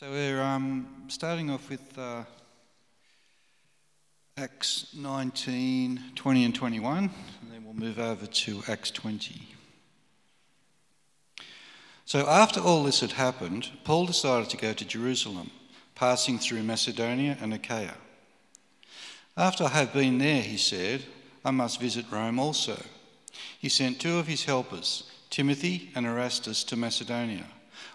So 0.00 0.10
we're 0.10 0.40
um, 0.40 0.86
starting 1.08 1.50
off 1.50 1.68
with 1.68 1.98
uh, 1.98 2.22
Acts 4.38 4.86
19, 4.96 6.02
20, 6.14 6.44
and 6.46 6.54
21, 6.54 6.96
and 7.42 7.52
then 7.52 7.62
we'll 7.62 7.74
move 7.74 7.98
over 7.98 8.24
to 8.24 8.62
Acts 8.66 8.90
20. 8.92 9.42
So 12.06 12.26
after 12.26 12.60
all 12.60 12.82
this 12.82 13.00
had 13.00 13.12
happened, 13.12 13.68
Paul 13.84 14.06
decided 14.06 14.48
to 14.48 14.56
go 14.56 14.72
to 14.72 14.84
Jerusalem, 14.86 15.50
passing 15.94 16.38
through 16.38 16.62
Macedonia 16.62 17.36
and 17.38 17.52
Achaia. 17.52 17.98
After 19.36 19.64
I 19.64 19.68
have 19.68 19.92
been 19.92 20.16
there, 20.16 20.40
he 20.40 20.56
said, 20.56 21.04
I 21.44 21.50
must 21.50 21.78
visit 21.78 22.06
Rome 22.10 22.38
also. 22.38 22.82
He 23.58 23.68
sent 23.68 24.00
two 24.00 24.16
of 24.16 24.28
his 24.28 24.44
helpers, 24.44 25.10
Timothy 25.28 25.90
and 25.94 26.06
Erastus, 26.06 26.64
to 26.64 26.76
Macedonia 26.76 27.44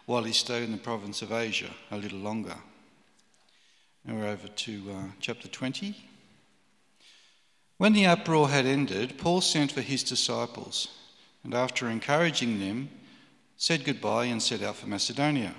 while 0.06 0.24
he 0.24 0.34
stayed 0.34 0.64
in 0.64 0.72
the 0.72 0.78
province 0.78 1.22
of 1.22 1.32
Asia 1.32 1.70
a 1.92 1.98
little 1.98 2.20
longer. 2.20 2.56
Now 4.06 4.16
we're 4.16 4.28
over 4.28 4.48
to 4.48 4.84
uh, 4.92 5.04
chapter 5.20 5.48
20. 5.48 5.96
When 7.78 7.94
the 7.94 8.06
uproar 8.06 8.50
had 8.50 8.66
ended, 8.66 9.18
Paul 9.18 9.42
sent 9.42 9.72
for 9.72 9.82
his 9.82 10.04
disciples, 10.04 10.88
and 11.44 11.54
after 11.54 11.90
encouraging 11.90 12.60
them, 12.60 12.90
said 13.58 13.84
goodbye 13.84 14.26
and 14.26 14.42
set 14.42 14.62
out 14.62 14.76
for 14.76 14.88
Macedonia. 14.88 15.56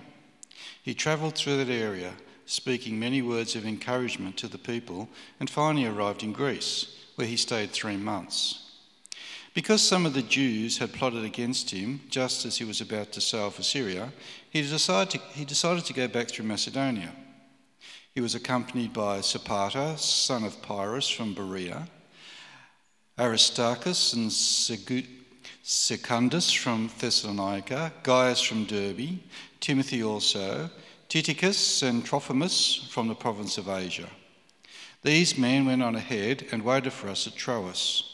He 0.83 0.95
travelled 0.95 1.35
through 1.35 1.65
that 1.65 1.73
area, 1.73 2.13
speaking 2.47 2.99
many 2.99 3.21
words 3.21 3.57
of 3.57 3.67
encouragement 3.67 4.37
to 4.39 4.49
the 4.49 4.59
people, 4.59 5.09
and 5.41 5.51
finally 5.51 5.87
arrived 5.87 6.23
in 6.23 6.33
Greece, 6.33 6.97
where 7.17 7.27
he 7.27 7.37
stayed 7.37 7.71
three 7.71 7.97
months. 7.97 8.66
Because 9.57 9.81
some 9.81 10.05
of 10.05 10.13
the 10.13 10.21
Jews 10.21 10.77
had 10.77 10.93
plotted 10.93 11.25
against 11.25 11.71
him 11.71 12.03
just 12.11 12.45
as 12.45 12.59
he 12.59 12.65
was 12.67 12.83
about 12.83 13.11
to 13.13 13.23
sail 13.23 13.49
for 13.49 13.63
Syria, 13.63 14.13
he 14.51 14.61
decided 14.61 15.13
to, 15.13 15.19
he 15.33 15.47
decided 15.47 15.87
to 15.87 15.95
go 15.95 16.07
back 16.07 16.29
through 16.29 16.45
Macedonia. 16.45 17.11
He 18.15 18.21
was 18.21 18.35
accompanied 18.35 18.93
by 18.93 19.21
Sopater, 19.21 19.99
son 19.99 20.45
of 20.45 20.61
Pyrrhus 20.61 21.09
from 21.09 21.33
Berea, 21.33 21.89
Aristarchus 23.19 24.13
and 24.13 24.31
Secundus 25.63 26.53
from 26.53 26.91
Thessalonica, 26.99 27.95
Gaius 28.03 28.43
from 28.43 28.67
Derbe, 28.67 29.21
Timothy 29.61 30.03
also, 30.03 30.69
Tychicus 31.09 31.83
and 31.83 32.05
Trophimus 32.05 32.87
from 32.91 33.09
the 33.09 33.15
province 33.15 33.57
of 33.57 33.71
Asia. 33.71 34.11
These 35.03 35.39
men 35.39 35.65
went 35.65 35.83
on 35.83 35.97
ahead 35.97 36.45
and 36.53 36.63
waited 36.63 36.93
for 36.93 37.09
us 37.09 37.27
at 37.27 37.37
Troas. 37.37 38.13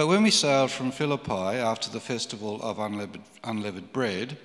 But 0.00 0.06
when 0.06 0.22
we 0.22 0.30
sailed 0.30 0.70
from 0.70 0.92
Philippi 0.92 1.58
after 1.60 1.90
the 1.90 2.00
festival 2.00 2.58
of 2.62 2.78
unleavened, 2.78 3.22
unleavened 3.44 3.92
bread, 3.92 4.38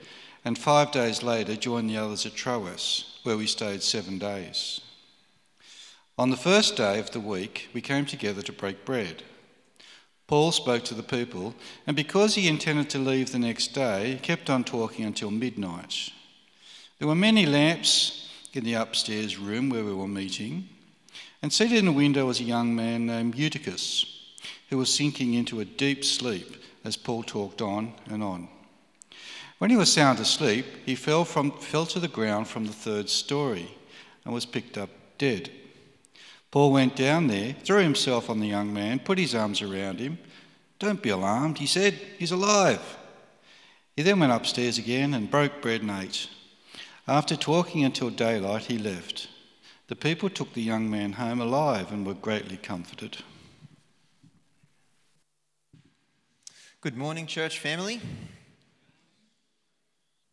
and 0.44 0.58
five 0.58 0.92
days 0.92 1.24
later 1.24 1.56
joined 1.56 1.90
the 1.90 1.96
others 1.96 2.26
at 2.26 2.36
Troas, 2.36 3.18
where 3.24 3.38
we 3.38 3.48
stayed 3.48 3.82
seven 3.82 4.20
days. 4.20 4.82
On 6.20 6.30
the 6.30 6.36
first 6.36 6.76
day 6.76 7.00
of 7.00 7.12
the 7.12 7.22
week, 7.22 7.70
we 7.74 7.80
came 7.80 8.06
together 8.06 8.42
to 8.42 8.52
break 8.52 8.84
bread. 8.84 9.24
Paul 10.28 10.52
spoke 10.52 10.84
to 10.84 10.94
the 10.94 11.02
people, 11.02 11.56
and 11.88 11.96
because 11.96 12.36
he 12.36 12.50
intended 12.50 12.90
to 12.90 13.00
leave 13.00 13.32
the 13.32 13.40
next 13.40 13.68
day, 13.68 14.12
he 14.12 14.20
kept 14.20 14.50
on 14.50 14.66
talking 14.66 15.06
until 15.06 15.32
midnight. 15.32 16.10
There 17.00 17.08
were 17.08 17.16
many 17.16 17.46
lamps 17.46 18.30
in 18.52 18.66
the 18.66 18.74
upstairs 18.74 19.38
room 19.38 19.70
where 19.70 19.86
we 19.86 19.94
were 19.94 20.06
meeting, 20.06 20.68
and 21.42 21.54
seated 21.54 21.78
in 21.78 21.88
a 21.88 21.94
window 21.94 22.26
was 22.26 22.42
a 22.42 22.44
young 22.44 22.76
man 22.76 23.06
named 23.06 23.36
Eutychus 23.36 24.15
who 24.70 24.78
was 24.78 24.94
sinking 24.94 25.34
into 25.34 25.60
a 25.60 25.66
deep 25.66 26.04
sleep 26.04 26.58
as 26.84 26.98
Paul 26.98 27.24
talked 27.24 27.62
on 27.62 27.94
and 28.10 28.24
on. 28.24 28.48
When 29.58 29.70
he 29.70 29.78
was 29.78 29.92
sound 29.92 30.20
asleep, 30.20 30.66
he 30.86 30.96
fell, 30.96 31.26
from, 31.26 31.52
fell 31.52 31.86
to 31.88 32.00
the 32.00 32.08
ground 32.08 32.48
from 32.48 32.66
the 32.66 32.74
third 32.74 33.10
story 33.10 33.70
and 34.24 34.34
was 34.34 34.46
picked 34.46 34.78
up 34.78 34.90
dead. 35.18 35.50
Paul 36.52 36.72
went 36.72 36.96
down 36.96 37.28
there, 37.28 37.54
threw 37.64 37.82
himself 37.82 38.30
on 38.30 38.40
the 38.40 38.48
young 38.48 38.74
man, 38.74 39.00
put 39.00 39.18
his 39.18 39.36
arms 39.36 39.62
around 39.62 40.00
him. 40.00 40.18
Don't 40.80 41.02
be 41.02 41.10
alarmed, 41.10 41.58
he 41.58 41.68
said, 41.68 41.94
he's 42.18 42.32
alive. 42.32 42.98
He 43.96 44.04
then 44.04 44.20
went 44.20 44.34
upstairs 44.34 44.78
again 44.78 45.14
and 45.14 45.32
broke 45.32 45.62
bread 45.62 45.82
and 45.82 45.92
ate. 45.92 46.30
After 47.08 47.36
talking 47.36 47.84
until 47.84 48.10
daylight, 48.10 48.64
he 48.64 48.78
left. 48.78 49.28
The 49.88 49.96
people 49.96 50.30
took 50.30 50.54
the 50.54 50.62
young 50.62 50.90
man 50.90 51.14
home 51.14 51.40
alive 51.40 51.92
and 51.92 52.06
were 52.06 52.14
greatly 52.14 52.58
comforted. 52.58 53.18
Good 56.86 56.98
morning, 56.98 57.26
church 57.26 57.58
family. 57.58 58.00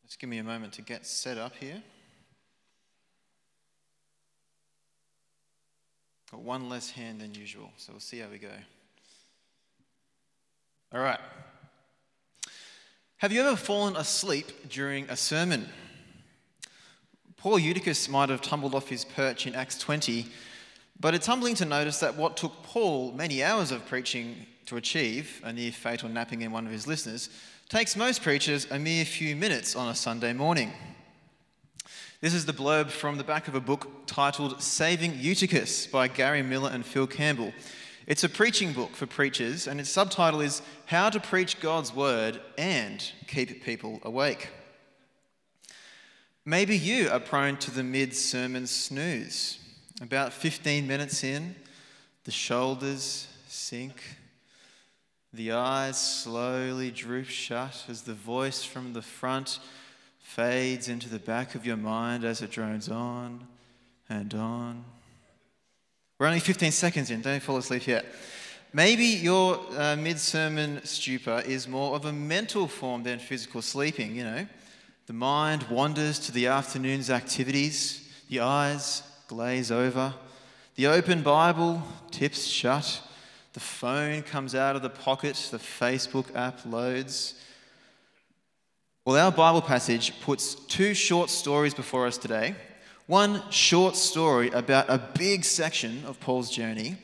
Just 0.04 0.18
give 0.18 0.28
me 0.28 0.36
a 0.36 0.44
moment 0.44 0.74
to 0.74 0.82
get 0.82 1.06
set 1.06 1.38
up 1.38 1.54
here. 1.58 1.82
Got 6.30 6.42
one 6.42 6.68
less 6.68 6.90
hand 6.90 7.22
than 7.22 7.34
usual, 7.34 7.70
so 7.78 7.94
we'll 7.94 8.00
see 8.00 8.18
how 8.18 8.28
we 8.28 8.36
go. 8.36 8.50
All 10.92 11.00
right. 11.00 11.18
Have 13.16 13.32
you 13.32 13.40
ever 13.40 13.56
fallen 13.56 13.96
asleep 13.96 14.68
during 14.68 15.08
a 15.08 15.16
sermon? 15.16 15.70
Paul 17.38 17.58
Eutychus 17.60 18.10
might 18.10 18.28
have 18.28 18.42
tumbled 18.42 18.74
off 18.74 18.90
his 18.90 19.06
perch 19.06 19.46
in 19.46 19.54
Acts 19.54 19.78
20, 19.78 20.26
but 21.00 21.14
it's 21.14 21.26
humbling 21.26 21.54
to 21.54 21.64
notice 21.64 22.00
that 22.00 22.16
what 22.16 22.36
took 22.36 22.62
Paul 22.62 23.12
many 23.12 23.42
hours 23.42 23.70
of 23.70 23.86
preaching 23.86 24.44
to 24.72 24.78
achieve, 24.78 25.42
a 25.44 25.52
near 25.52 25.70
fatal 25.70 26.08
napping 26.08 26.40
in 26.40 26.50
one 26.50 26.64
of 26.64 26.72
his 26.72 26.86
listeners, 26.86 27.28
takes 27.68 27.94
most 27.94 28.22
preachers 28.22 28.66
a 28.70 28.78
mere 28.78 29.04
few 29.04 29.36
minutes 29.36 29.76
on 29.76 29.90
a 29.90 29.94
Sunday 29.94 30.32
morning. 30.32 30.72
This 32.22 32.32
is 32.32 32.46
the 32.46 32.54
blurb 32.54 32.88
from 32.88 33.18
the 33.18 33.24
back 33.24 33.48
of 33.48 33.54
a 33.54 33.60
book 33.60 34.06
titled 34.06 34.62
Saving 34.62 35.12
Eutychus 35.18 35.86
by 35.86 36.08
Gary 36.08 36.42
Millar 36.42 36.70
and 36.70 36.86
Phil 36.86 37.06
Campbell. 37.06 37.52
It's 38.06 38.24
a 38.24 38.30
preaching 38.30 38.72
book 38.72 38.96
for 38.96 39.06
preachers, 39.06 39.66
and 39.66 39.78
its 39.78 39.90
subtitle 39.90 40.40
is 40.40 40.62
How 40.86 41.10
to 41.10 41.20
Preach 41.20 41.60
God's 41.60 41.94
Word 41.94 42.40
and 42.56 43.04
Keep 43.26 43.62
People 43.64 44.00
Awake. 44.04 44.48
Maybe 46.46 46.78
you 46.78 47.10
are 47.10 47.20
prone 47.20 47.58
to 47.58 47.70
the 47.70 47.84
mid 47.84 48.14
sermon 48.14 48.66
snooze. 48.66 49.58
About 50.00 50.32
15 50.32 50.86
minutes 50.86 51.22
in, 51.22 51.56
the 52.24 52.30
shoulders 52.30 53.28
sink, 53.48 54.02
the 55.34 55.52
eyes 55.52 55.98
slowly 55.98 56.90
droop 56.90 57.26
shut 57.26 57.84
as 57.88 58.02
the 58.02 58.12
voice 58.12 58.64
from 58.64 58.92
the 58.92 59.02
front 59.02 59.58
fades 60.18 60.88
into 60.88 61.08
the 61.08 61.18
back 61.18 61.54
of 61.54 61.64
your 61.64 61.76
mind 61.76 62.24
as 62.24 62.42
it 62.42 62.50
drones 62.50 62.88
on 62.88 63.46
and 64.08 64.34
on. 64.34 64.84
We're 66.18 66.26
only 66.26 66.40
15 66.40 66.70
seconds 66.70 67.10
in, 67.10 67.22
don't 67.22 67.42
fall 67.42 67.56
asleep 67.56 67.86
yet. 67.86 68.04
Maybe 68.74 69.04
your 69.04 69.60
uh, 69.76 69.96
mid 69.96 70.18
sermon 70.18 70.80
stupor 70.84 71.42
is 71.46 71.66
more 71.66 71.94
of 71.94 72.04
a 72.04 72.12
mental 72.12 72.68
form 72.68 73.02
than 73.02 73.18
physical 73.18 73.62
sleeping, 73.62 74.14
you 74.14 74.24
know. 74.24 74.46
The 75.06 75.12
mind 75.12 75.64
wanders 75.64 76.18
to 76.20 76.32
the 76.32 76.46
afternoon's 76.46 77.10
activities, 77.10 78.08
the 78.28 78.40
eyes 78.40 79.02
glaze 79.28 79.70
over, 79.70 80.14
the 80.76 80.86
open 80.86 81.22
Bible 81.22 81.82
tips 82.10 82.44
shut 82.44 83.02
the 83.52 83.60
phone 83.60 84.22
comes 84.22 84.54
out 84.54 84.76
of 84.76 84.82
the 84.82 84.90
pocket, 84.90 85.36
the 85.50 85.58
Facebook 85.58 86.34
app 86.34 86.64
loads. 86.64 87.34
Well, 89.04 89.16
our 89.16 89.32
Bible 89.32 89.62
passage 89.62 90.18
puts 90.20 90.54
two 90.54 90.94
short 90.94 91.28
stories 91.28 91.74
before 91.74 92.06
us 92.06 92.16
today. 92.16 92.54
One 93.06 93.42
short 93.50 93.96
story 93.96 94.48
about 94.50 94.88
a 94.88 94.98
big 95.18 95.44
section 95.44 96.04
of 96.06 96.20
Paul's 96.20 96.50
journey, 96.50 96.96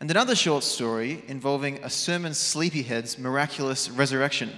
and 0.00 0.10
another 0.10 0.34
short 0.34 0.64
story 0.64 1.22
involving 1.28 1.78
a 1.84 1.90
sermon 1.90 2.34
sleepyhead's 2.34 3.18
miraculous 3.18 3.88
resurrection. 3.88 4.50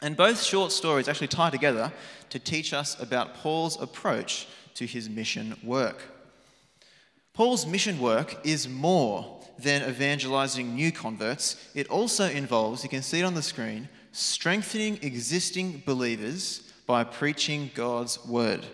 And 0.00 0.16
both 0.16 0.42
short 0.42 0.72
stories 0.72 1.08
actually 1.08 1.28
tie 1.28 1.50
together 1.50 1.92
to 2.30 2.38
teach 2.38 2.72
us 2.72 2.98
about 3.00 3.34
Paul's 3.34 3.80
approach 3.80 4.48
to 4.74 4.86
his 4.86 5.10
mission 5.10 5.56
work. 5.62 6.02
Paul's 7.34 7.66
mission 7.66 7.98
work 7.98 8.38
is 8.44 8.68
more 8.68 9.35
than 9.58 9.88
evangelizing 9.88 10.74
new 10.74 10.92
converts, 10.92 11.56
it 11.74 11.88
also 11.88 12.28
involves, 12.28 12.82
you 12.82 12.88
can 12.88 13.02
see 13.02 13.20
it 13.20 13.24
on 13.24 13.34
the 13.34 13.42
screen, 13.42 13.88
strengthening 14.12 14.98
existing 15.02 15.82
believers 15.86 16.72
by 16.86 17.04
preaching 17.04 17.70
God's 17.74 18.24
word. 18.26 18.64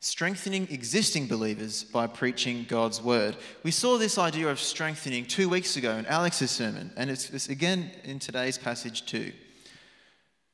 Strengthening 0.00 0.68
existing 0.70 1.26
believers 1.26 1.84
by 1.84 2.06
preaching 2.06 2.64
God's 2.68 3.02
word. 3.02 3.36
We 3.62 3.70
saw 3.70 3.98
this 3.98 4.18
idea 4.18 4.48
of 4.48 4.60
strengthening 4.60 5.24
two 5.24 5.48
weeks 5.48 5.76
ago 5.76 5.96
in 5.96 6.06
Alex's 6.06 6.50
sermon, 6.50 6.92
and 6.96 7.10
it's, 7.10 7.30
it's 7.30 7.48
again 7.48 7.90
in 8.04 8.18
today's 8.18 8.58
passage 8.58 9.06
too. 9.06 9.32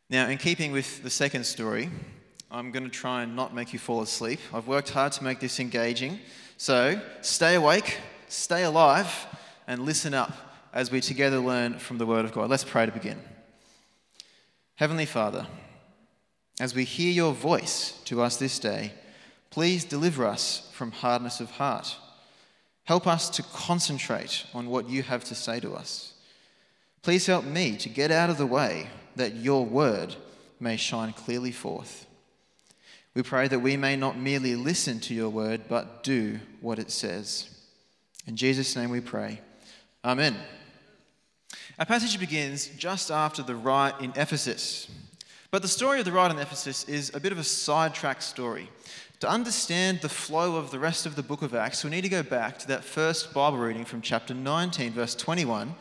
Now, 0.08 0.28
in 0.28 0.38
keeping 0.38 0.72
with 0.72 1.02
the 1.02 1.10
second 1.10 1.44
story, 1.44 1.90
I'm 2.50 2.70
going 2.70 2.84
to 2.84 2.90
try 2.90 3.22
and 3.22 3.34
not 3.34 3.54
make 3.54 3.72
you 3.72 3.78
fall 3.78 4.02
asleep. 4.02 4.38
I've 4.52 4.66
worked 4.66 4.90
hard 4.90 5.12
to 5.12 5.24
make 5.24 5.40
this 5.40 5.58
engaging. 5.58 6.18
So 6.58 7.00
stay 7.22 7.54
awake, 7.54 7.98
stay 8.32 8.64
alive, 8.64 9.26
and 9.66 9.84
listen 9.84 10.14
up 10.14 10.32
as 10.72 10.90
we 10.90 11.00
together 11.00 11.38
learn 11.38 11.78
from 11.78 11.98
the 11.98 12.06
Word 12.06 12.24
of 12.24 12.32
God. 12.32 12.50
Let's 12.50 12.64
pray 12.64 12.86
to 12.86 12.92
begin. 12.92 13.18
Heavenly 14.76 15.06
Father, 15.06 15.46
as 16.60 16.74
we 16.74 16.84
hear 16.84 17.12
your 17.12 17.32
voice 17.32 18.00
to 18.04 18.22
us 18.22 18.36
this 18.36 18.58
day, 18.58 18.92
Please 19.52 19.84
deliver 19.84 20.26
us 20.26 20.70
from 20.72 20.90
hardness 20.90 21.38
of 21.38 21.50
heart. 21.50 21.94
Help 22.84 23.06
us 23.06 23.28
to 23.28 23.42
concentrate 23.42 24.46
on 24.54 24.70
what 24.70 24.88
you 24.88 25.02
have 25.02 25.24
to 25.24 25.34
say 25.34 25.60
to 25.60 25.74
us. 25.74 26.14
Please 27.02 27.26
help 27.26 27.44
me 27.44 27.76
to 27.76 27.90
get 27.90 28.10
out 28.10 28.30
of 28.30 28.38
the 28.38 28.46
way 28.46 28.88
that 29.14 29.34
your 29.34 29.66
word 29.66 30.16
may 30.58 30.78
shine 30.78 31.12
clearly 31.12 31.52
forth. 31.52 32.06
We 33.14 33.22
pray 33.22 33.46
that 33.48 33.58
we 33.58 33.76
may 33.76 33.94
not 33.94 34.16
merely 34.16 34.56
listen 34.56 35.00
to 35.00 35.14
your 35.14 35.28
word, 35.28 35.64
but 35.68 36.02
do 36.02 36.40
what 36.62 36.78
it 36.78 36.90
says. 36.90 37.50
In 38.26 38.36
Jesus' 38.36 38.76
name 38.76 38.90
we 38.90 39.00
pray. 39.00 39.40
Amen. 40.04 40.36
Our 41.78 41.86
passage 41.86 42.18
begins 42.18 42.68
just 42.78 43.10
after 43.10 43.42
the 43.42 43.56
riot 43.56 43.96
in 44.00 44.12
Ephesus. 44.16 44.88
But 45.50 45.62
the 45.62 45.68
story 45.68 45.98
of 45.98 46.04
the 46.04 46.12
riot 46.12 46.32
in 46.32 46.38
Ephesus 46.38 46.84
is 46.84 47.14
a 47.14 47.20
bit 47.20 47.32
of 47.32 47.38
a 47.38 47.44
sidetrack 47.44 48.22
story. 48.22 48.68
To 49.20 49.28
understand 49.28 50.00
the 50.00 50.08
flow 50.08 50.56
of 50.56 50.70
the 50.70 50.78
rest 50.78 51.06
of 51.06 51.14
the 51.14 51.22
book 51.22 51.42
of 51.42 51.54
Acts, 51.54 51.84
we 51.84 51.90
need 51.90 52.02
to 52.02 52.08
go 52.08 52.22
back 52.22 52.58
to 52.60 52.68
that 52.68 52.84
first 52.84 53.32
Bible 53.32 53.58
reading 53.58 53.84
from 53.84 54.00
chapter 54.00 54.34
19, 54.34 54.92
verse 54.92 55.14
21. 55.14 55.74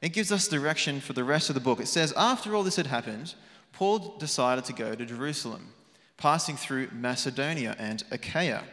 It 0.00 0.12
gives 0.12 0.32
us 0.32 0.48
direction 0.48 1.00
for 1.00 1.12
the 1.12 1.24
rest 1.24 1.50
of 1.50 1.54
the 1.54 1.60
book. 1.60 1.80
It 1.80 1.88
says, 1.88 2.12
After 2.16 2.54
all 2.54 2.62
this 2.62 2.76
had 2.76 2.86
happened, 2.86 3.34
Paul 3.72 4.16
decided 4.18 4.64
to 4.66 4.72
go 4.72 4.94
to 4.94 5.04
Jerusalem 5.04 5.72
passing 6.18 6.56
through 6.56 6.88
Macedonia 6.92 7.76
and 7.78 8.04
Achaia. 8.10 8.64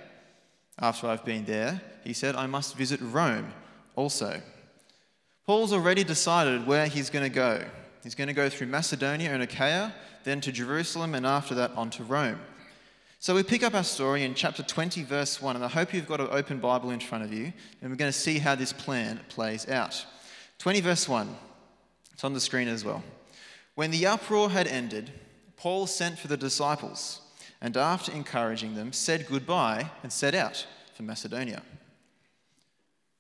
After 0.80 1.08
I've 1.08 1.24
been 1.24 1.46
there, 1.46 1.82
he 2.04 2.14
said, 2.14 2.36
I 2.36 2.48
must 2.48 2.76
visit 2.76 3.00
Rome 3.02 3.54
also. 3.96 4.42
Paul's 5.46 5.72
already 5.72 6.04
decided 6.04 6.68
where 6.68 6.88
he's 6.88 7.10
going 7.10 7.24
to 7.24 7.34
go. 7.34 7.64
He's 8.04 8.16
going 8.16 8.28
to 8.28 8.34
go 8.34 8.50
through 8.50 8.68
Macedonia 8.68 9.32
and 9.32 9.42
Achaia, 9.42 9.94
then 10.24 10.42
to 10.42 10.52
Jerusalem, 10.52 11.16
and 11.16 11.26
after 11.26 11.56
that 11.56 11.72
on 11.76 11.90
to 11.92 12.04
Rome. 12.04 12.40
So 13.20 13.34
we 13.34 13.44
pick 13.44 13.64
up 13.64 13.74
our 13.74 13.84
story 13.84 14.24
in 14.24 14.36
chapter 14.36 14.62
20, 14.62 15.04
verse 15.04 15.42
1, 15.42 15.56
and 15.56 15.66
I 15.66 15.68
hope 15.68 15.94
you've 15.94 16.08
got 16.08 16.20
an 16.20 16.28
open 16.30 16.60
Bible 16.60 16.92
in 16.92 17.00
front 17.00 17.24
of 17.24 17.34
you, 17.34 17.54
and 17.82 17.90
we're 17.90 17.98
going 17.98 18.12
to 18.12 18.18
see 18.18 18.38
how 18.38 18.54
this 18.56 18.74
plan 18.74 19.20
plays 19.30 19.68
out. 19.70 20.06
20, 20.60 20.82
verse 20.82 21.08
1. 21.08 21.36
It's 22.14 22.24
on 22.24 22.34
the 22.34 22.40
screen 22.40 22.68
as 22.68 22.86
well. 22.86 23.04
When 23.76 23.92
the 23.92 24.06
uproar 24.06 24.50
had 24.50 24.68
ended, 24.68 25.12
Paul 25.58 25.88
sent 25.88 26.20
for 26.20 26.28
the 26.28 26.38
disciples 26.38 27.22
and 27.62 27.76
after 27.78 28.12
encouraging 28.12 28.76
them, 28.76 28.94
said 28.94 29.28
goodbye 29.28 29.90
and 30.04 30.12
set 30.12 30.36
out 30.36 30.66
for 30.94 31.04
Macedonia. 31.04 31.62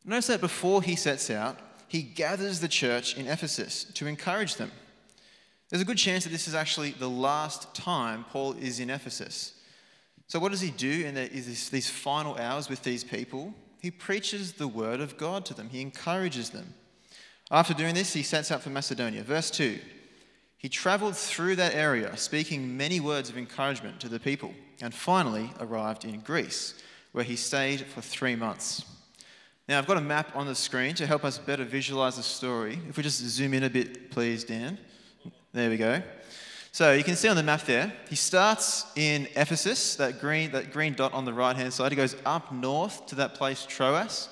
Notice 0.03 0.27
that 0.27 0.41
before 0.41 0.81
he 0.83 0.95
sets 0.95 1.29
out, 1.29 1.57
he 1.87 2.01
gathers 2.01 2.59
the 2.59 2.67
church 2.67 3.17
in 3.17 3.27
Ephesus 3.27 3.85
to 3.95 4.07
encourage 4.07 4.55
them. 4.55 4.71
There's 5.69 5.81
a 5.81 5.85
good 5.85 5.97
chance 5.97 6.23
that 6.23 6.29
this 6.29 6.47
is 6.47 6.55
actually 6.55 6.91
the 6.91 7.09
last 7.09 7.73
time 7.73 8.25
Paul 8.29 8.53
is 8.53 8.79
in 8.79 8.89
Ephesus. 8.89 9.53
So, 10.27 10.39
what 10.39 10.51
does 10.51 10.61
he 10.61 10.71
do 10.71 11.05
in 11.05 11.15
these 11.15 11.89
final 11.89 12.37
hours 12.37 12.69
with 12.69 12.83
these 12.83 13.03
people? 13.03 13.53
He 13.81 13.91
preaches 13.91 14.53
the 14.53 14.67
word 14.67 14.99
of 14.99 15.17
God 15.17 15.45
to 15.45 15.53
them, 15.53 15.69
he 15.69 15.81
encourages 15.81 16.51
them. 16.51 16.73
After 17.51 17.73
doing 17.73 17.93
this, 17.93 18.13
he 18.13 18.23
sets 18.23 18.51
out 18.51 18.63
for 18.63 18.71
Macedonia. 18.71 19.23
Verse 19.23 19.51
2 19.51 19.79
he 20.65 20.69
traveled 20.69 21.15
through 21.15 21.55
that 21.55 21.75
area, 21.75 22.17
speaking 22.17 22.75
many 22.75 22.99
words 22.99 23.29
of 23.29 23.37
encouragement 23.37 23.99
to 23.99 24.09
the 24.09 24.19
people, 24.19 24.51
and 24.81 24.95
finally 24.95 25.51
arrived 25.59 26.05
in 26.05 26.19
Greece, 26.21 26.73
where 27.11 27.23
he 27.23 27.35
stayed 27.35 27.81
for 27.81 28.01
three 28.01 28.35
months. 28.35 28.83
Now, 29.69 29.77
I've 29.77 29.85
got 29.85 29.97
a 29.97 30.01
map 30.01 30.35
on 30.35 30.47
the 30.47 30.55
screen 30.55 30.95
to 30.95 31.05
help 31.05 31.23
us 31.23 31.37
better 31.37 31.63
visualize 31.65 32.15
the 32.15 32.23
story. 32.23 32.79
If 32.89 32.97
we 32.97 33.03
just 33.03 33.19
zoom 33.19 33.53
in 33.53 33.61
a 33.61 33.69
bit, 33.69 34.09
please, 34.09 34.43
Dan. 34.43 34.79
There 35.53 35.69
we 35.69 35.77
go. 35.77 36.01
So 36.71 36.93
you 36.93 37.03
can 37.03 37.15
see 37.15 37.27
on 37.27 37.35
the 37.35 37.43
map 37.43 37.61
there, 37.61 37.93
he 38.09 38.15
starts 38.15 38.87
in 38.95 39.27
Ephesus, 39.35 39.95
that 39.97 40.19
green, 40.19 40.51
that 40.53 40.73
green 40.73 40.95
dot 40.95 41.13
on 41.13 41.25
the 41.25 41.33
right 41.33 41.55
hand 41.55 41.73
side. 41.73 41.91
He 41.91 41.95
goes 41.95 42.15
up 42.25 42.51
north 42.51 43.05
to 43.05 43.15
that 43.17 43.35
place, 43.35 43.67
Troas, 43.67 44.29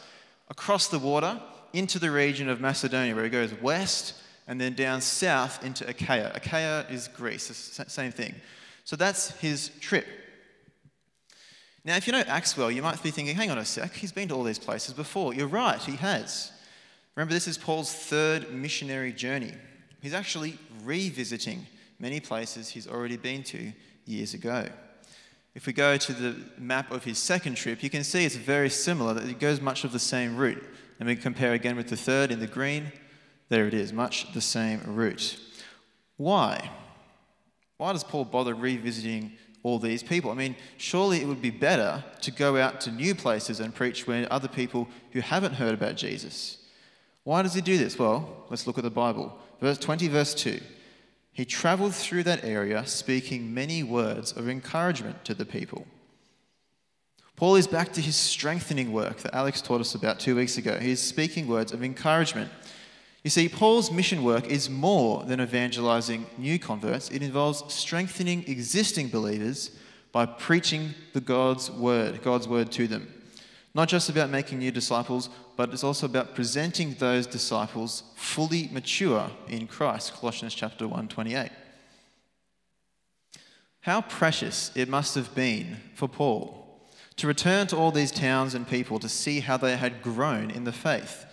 across 0.49 0.87
the 0.87 0.97
water 0.97 1.39
into 1.73 1.99
the 1.99 2.09
region 2.09 2.49
of 2.49 2.59
Macedonia, 2.59 3.13
where 3.13 3.23
he 3.23 3.29
goes 3.29 3.53
west 3.61 4.15
and 4.47 4.59
then 4.59 4.73
down 4.73 5.01
south 5.01 5.63
into 5.63 5.87
Achaia. 5.87 6.31
Achaia 6.35 6.85
is 6.89 7.07
Greece, 7.07 7.79
same 7.87 8.11
thing. 8.11 8.35
So 8.83 8.95
that's 8.95 9.31
his 9.39 9.71
trip. 9.79 10.05
Now, 11.85 11.97
if 11.97 12.07
you 12.07 12.13
know 12.13 12.23
Acts 12.27 12.55
well, 12.55 12.71
you 12.71 12.81
might 12.81 13.01
be 13.03 13.11
thinking, 13.11 13.35
hang 13.35 13.51
on 13.51 13.57
a 13.57 13.65
sec, 13.65 13.93
he's 13.93 14.11
been 14.11 14.29
to 14.29 14.35
all 14.35 14.43
these 14.43 14.59
places 14.59 14.93
before. 14.93 15.33
You're 15.33 15.47
right, 15.47 15.81
he 15.81 15.97
has. 15.97 16.51
Remember, 17.15 17.33
this 17.33 17.47
is 17.47 17.57
Paul's 17.57 17.93
third 17.93 18.53
missionary 18.53 19.11
journey. 19.11 19.53
He's 20.01 20.13
actually 20.13 20.57
revisiting 20.83 21.67
many 21.99 22.19
places 22.19 22.69
he's 22.69 22.87
already 22.87 23.17
been 23.17 23.43
to 23.43 23.71
years 24.05 24.33
ago. 24.33 24.67
If 25.55 25.67
we 25.67 25.73
go 25.73 25.97
to 25.97 26.13
the 26.13 26.35
map 26.57 26.91
of 26.91 27.03
his 27.03 27.17
second 27.17 27.55
trip, 27.55 27.83
you 27.83 27.89
can 27.89 28.03
see 28.03 28.25
it's 28.25 28.35
very 28.35 28.69
similar, 28.69 29.13
that 29.13 29.29
it 29.29 29.39
goes 29.39 29.61
much 29.61 29.83
of 29.83 29.91
the 29.91 29.99
same 29.99 30.35
route. 30.35 30.63
And 30.99 31.07
we 31.07 31.15
compare 31.15 31.53
again 31.53 31.75
with 31.75 31.89
the 31.89 31.97
third 31.97 32.31
in 32.31 32.39
the 32.39 32.47
green, 32.47 32.91
there 33.49 33.67
it 33.67 33.73
is, 33.73 33.93
much 33.93 34.31
the 34.33 34.41
same 34.41 34.81
route. 34.85 35.37
Why? 36.17 36.71
Why 37.77 37.91
does 37.93 38.03
Paul 38.03 38.25
bother 38.25 38.55
revisiting 38.55 39.33
all 39.61 39.79
these 39.79 40.03
people? 40.03 40.31
I 40.31 40.35
mean, 40.35 40.55
surely 40.77 41.21
it 41.21 41.27
would 41.27 41.41
be 41.41 41.49
better 41.49 42.03
to 42.21 42.31
go 42.31 42.57
out 42.57 42.81
to 42.81 42.91
new 42.91 43.15
places 43.15 43.59
and 43.59 43.73
preach 43.73 44.07
where 44.07 44.31
other 44.31 44.47
people 44.47 44.87
who 45.11 45.21
haven't 45.21 45.53
heard 45.53 45.73
about 45.73 45.95
Jesus. 45.95 46.57
Why 47.23 47.41
does 47.41 47.53
he 47.53 47.61
do 47.61 47.77
this? 47.77 47.97
Well, 47.97 48.45
let's 48.49 48.67
look 48.67 48.77
at 48.77 48.83
the 48.83 48.89
Bible. 48.89 49.37
Verse 49.59 49.77
20, 49.77 50.07
verse 50.09 50.33
2. 50.33 50.59
He 51.31 51.45
traveled 51.45 51.95
through 51.95 52.23
that 52.23 52.43
area 52.43 52.85
speaking 52.85 53.53
many 53.53 53.81
words 53.81 54.31
of 54.31 54.47
encouragement 54.47 55.25
to 55.25 55.33
the 55.33 55.45
people. 55.45 55.87
Paul 57.35 57.55
is 57.55 57.65
back 57.65 57.91
to 57.93 58.01
his 58.01 58.15
strengthening 58.15 58.93
work 58.93 59.17
that 59.19 59.33
Alex 59.33 59.61
taught 59.61 59.81
us 59.81 59.95
about 59.95 60.19
two 60.19 60.35
weeks 60.35 60.57
ago. 60.57 60.77
He 60.77 60.91
is 60.91 61.01
speaking 61.01 61.47
words 61.47 61.71
of 61.73 61.83
encouragement. 61.83 62.51
You 63.23 63.29
see, 63.29 63.47
Paul's 63.47 63.89
mission 63.89 64.23
work 64.23 64.47
is 64.47 64.69
more 64.69 65.23
than 65.23 65.39
evangelizing 65.39 66.25
new 66.37 66.59
converts, 66.59 67.09
it 67.09 67.23
involves 67.23 67.63
strengthening 67.73 68.43
existing 68.47 69.07
believers 69.07 69.71
by 70.11 70.25
preaching 70.25 70.93
the 71.13 71.21
God's 71.21 71.71
word, 71.71 72.21
God's 72.21 72.47
word 72.47 72.71
to 72.73 72.87
them. 72.87 73.07
Not 73.73 73.87
just 73.87 74.09
about 74.09 74.29
making 74.29 74.59
new 74.59 74.71
disciples, 74.71 75.29
but 75.55 75.71
it's 75.73 75.83
also 75.83 76.05
about 76.05 76.35
presenting 76.35 76.95
those 76.95 77.25
disciples 77.25 78.03
fully 78.15 78.69
mature 78.71 79.31
in 79.47 79.67
Christ, 79.67 80.13
Colossians 80.13 80.53
chapter 80.53 80.87
1, 80.87 81.07
28. 81.07 81.49
How 83.81 84.01
precious 84.01 84.71
it 84.75 84.89
must 84.89 85.15
have 85.15 85.33
been 85.33 85.77
for 85.95 86.07
Paul 86.07 86.59
to 87.15 87.27
return 87.27 87.67
to 87.67 87.77
all 87.77 87.91
these 87.91 88.11
towns 88.11 88.53
and 88.53 88.67
people 88.67 88.99
to 88.99 89.09
see 89.09 89.39
how 89.39 89.57
they 89.57 89.77
had 89.77 90.01
grown 90.01 90.51
in 90.51 90.65
the 90.65 90.71
faith 90.71 91.25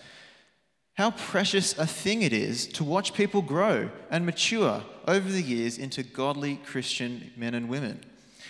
how 1.00 1.12
precious 1.12 1.78
a 1.78 1.86
thing 1.86 2.20
it 2.20 2.32
is 2.34 2.66
to 2.66 2.84
watch 2.84 3.14
people 3.14 3.40
grow 3.40 3.88
and 4.10 4.26
mature 4.26 4.82
over 5.08 5.32
the 5.32 5.40
years 5.40 5.78
into 5.78 6.02
godly 6.02 6.56
Christian 6.56 7.32
men 7.38 7.54
and 7.54 7.70
women. 7.70 8.04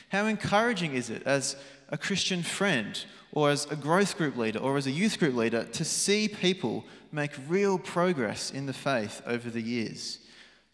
How 0.09 0.26
encouraging 0.26 0.95
is 0.95 1.11
it 1.11 1.23
as 1.25 1.54
a 1.90 1.97
Christian 1.97 2.42
friend 2.42 3.04
or 3.30 3.50
as 3.50 3.71
a 3.71 3.76
growth 3.76 4.19
group 4.19 4.37
leader 4.37 4.59
or 4.59 4.76
as 4.76 4.88
a 4.88 4.90
youth 4.90 5.21
group 5.21 5.37
leader 5.37 5.62
to 5.62 5.85
see 5.85 6.26
people 6.26 6.85
make 7.12 7.30
real 7.47 7.78
progress 7.78 8.50
in 8.50 8.66
the 8.66 8.73
faith 8.73 9.23
over 9.26 9.49
the 9.49 9.62
years? 9.62 10.19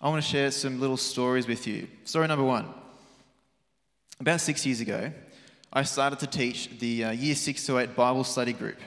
I 0.01 0.09
want 0.09 0.25
to 0.25 0.31
share 0.31 0.53
some 0.53 0.81
little 0.81 0.97
stories 0.97 1.47
with 1.47 1.67
you. 1.67 1.89
Story 2.05 2.27
number 2.27 2.47
one. 2.47 2.73
About 4.19 4.41
six 4.41 4.65
years 4.65 4.81
ago, 4.81 5.13
I 5.71 5.83
started 5.83 6.21
to 6.21 6.27
teach 6.27 6.79
the 6.79 7.05
uh, 7.05 7.11
year 7.11 7.35
six 7.35 7.67
to 7.67 7.77
eight 7.77 7.95
Bible 7.95 8.25
study 8.25 8.55
group. 8.55 8.79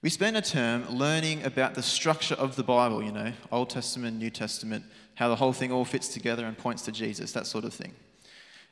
We 0.00 0.10
spent 0.10 0.36
a 0.36 0.42
term 0.42 0.88
learning 0.88 1.42
about 1.42 1.74
the 1.74 1.82
structure 1.82 2.36
of 2.36 2.54
the 2.54 2.62
Bible, 2.62 3.02
you 3.02 3.10
know, 3.10 3.32
Old 3.50 3.70
Testament, 3.70 4.16
New 4.16 4.30
Testament, 4.30 4.84
how 5.16 5.28
the 5.28 5.34
whole 5.34 5.52
thing 5.52 5.72
all 5.72 5.84
fits 5.84 6.06
together 6.06 6.46
and 6.46 6.56
points 6.56 6.82
to 6.82 6.92
Jesus, 6.92 7.32
that 7.32 7.48
sort 7.48 7.64
of 7.64 7.74
thing. 7.74 7.92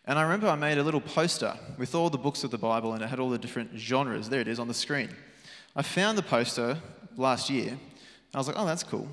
And 0.05 0.21
I 0.21 0.23
remember 0.23 0.47
I 0.47 0.55
made 0.55 0.79
a 0.79 0.85
little 0.85 1.01
poster 1.01 1.59
with 1.79 1.97
all 1.97 2.11
the 2.11 2.19
books 2.19 2.45
of 2.45 2.53
the 2.53 2.59
Bible 2.59 2.93
and 2.93 3.03
it 3.03 3.09
had 3.09 3.19
all 3.19 3.29
the 3.29 3.39
different 3.39 3.77
genres. 3.77 4.29
There 4.29 4.41
it 4.41 4.47
is 4.47 4.61
on 4.61 4.69
the 4.69 4.75
screen. 4.75 5.09
I 5.75 5.83
found 5.83 6.17
the 6.17 6.23
poster 6.23 6.79
last 7.17 7.51
year. 7.51 7.77
I 8.33 8.39
was 8.39 8.47
like, 8.47 8.57
oh, 8.57 8.65
that's 8.65 8.85
cool. 8.85 9.09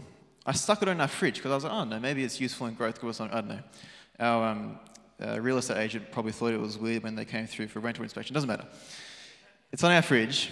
I 0.45 0.51
stuck 0.51 0.83
it 0.83 0.87
on 0.89 1.01
our 1.01 1.07
fridge 1.07 1.37
because 1.37 1.51
I 1.51 1.55
was 1.55 1.63
like, 1.63 1.73
oh, 1.73 1.83
no, 1.83 1.99
maybe 1.99 2.23
it's 2.23 2.39
useful 2.39 2.67
in 2.67 2.75
growth 2.75 3.03
or 3.03 3.11
something. 3.13 3.35
I 3.35 3.41
don't 3.41 3.49
know. 3.49 3.63
Our 4.19 4.47
um, 4.49 4.79
uh, 5.19 5.41
real 5.41 5.57
estate 5.57 5.77
agent 5.77 6.11
probably 6.11 6.31
thought 6.31 6.53
it 6.53 6.59
was 6.59 6.77
weird 6.77 7.01
when 7.01 7.15
they 7.15 7.25
came 7.25 7.47
through 7.47 7.69
for 7.69 7.79
rental 7.79 8.03
inspection. 8.03 8.35
Doesn't 8.35 8.47
matter. 8.47 8.67
It's 9.71 9.83
on 9.83 9.91
our 9.91 10.03
fridge. 10.03 10.51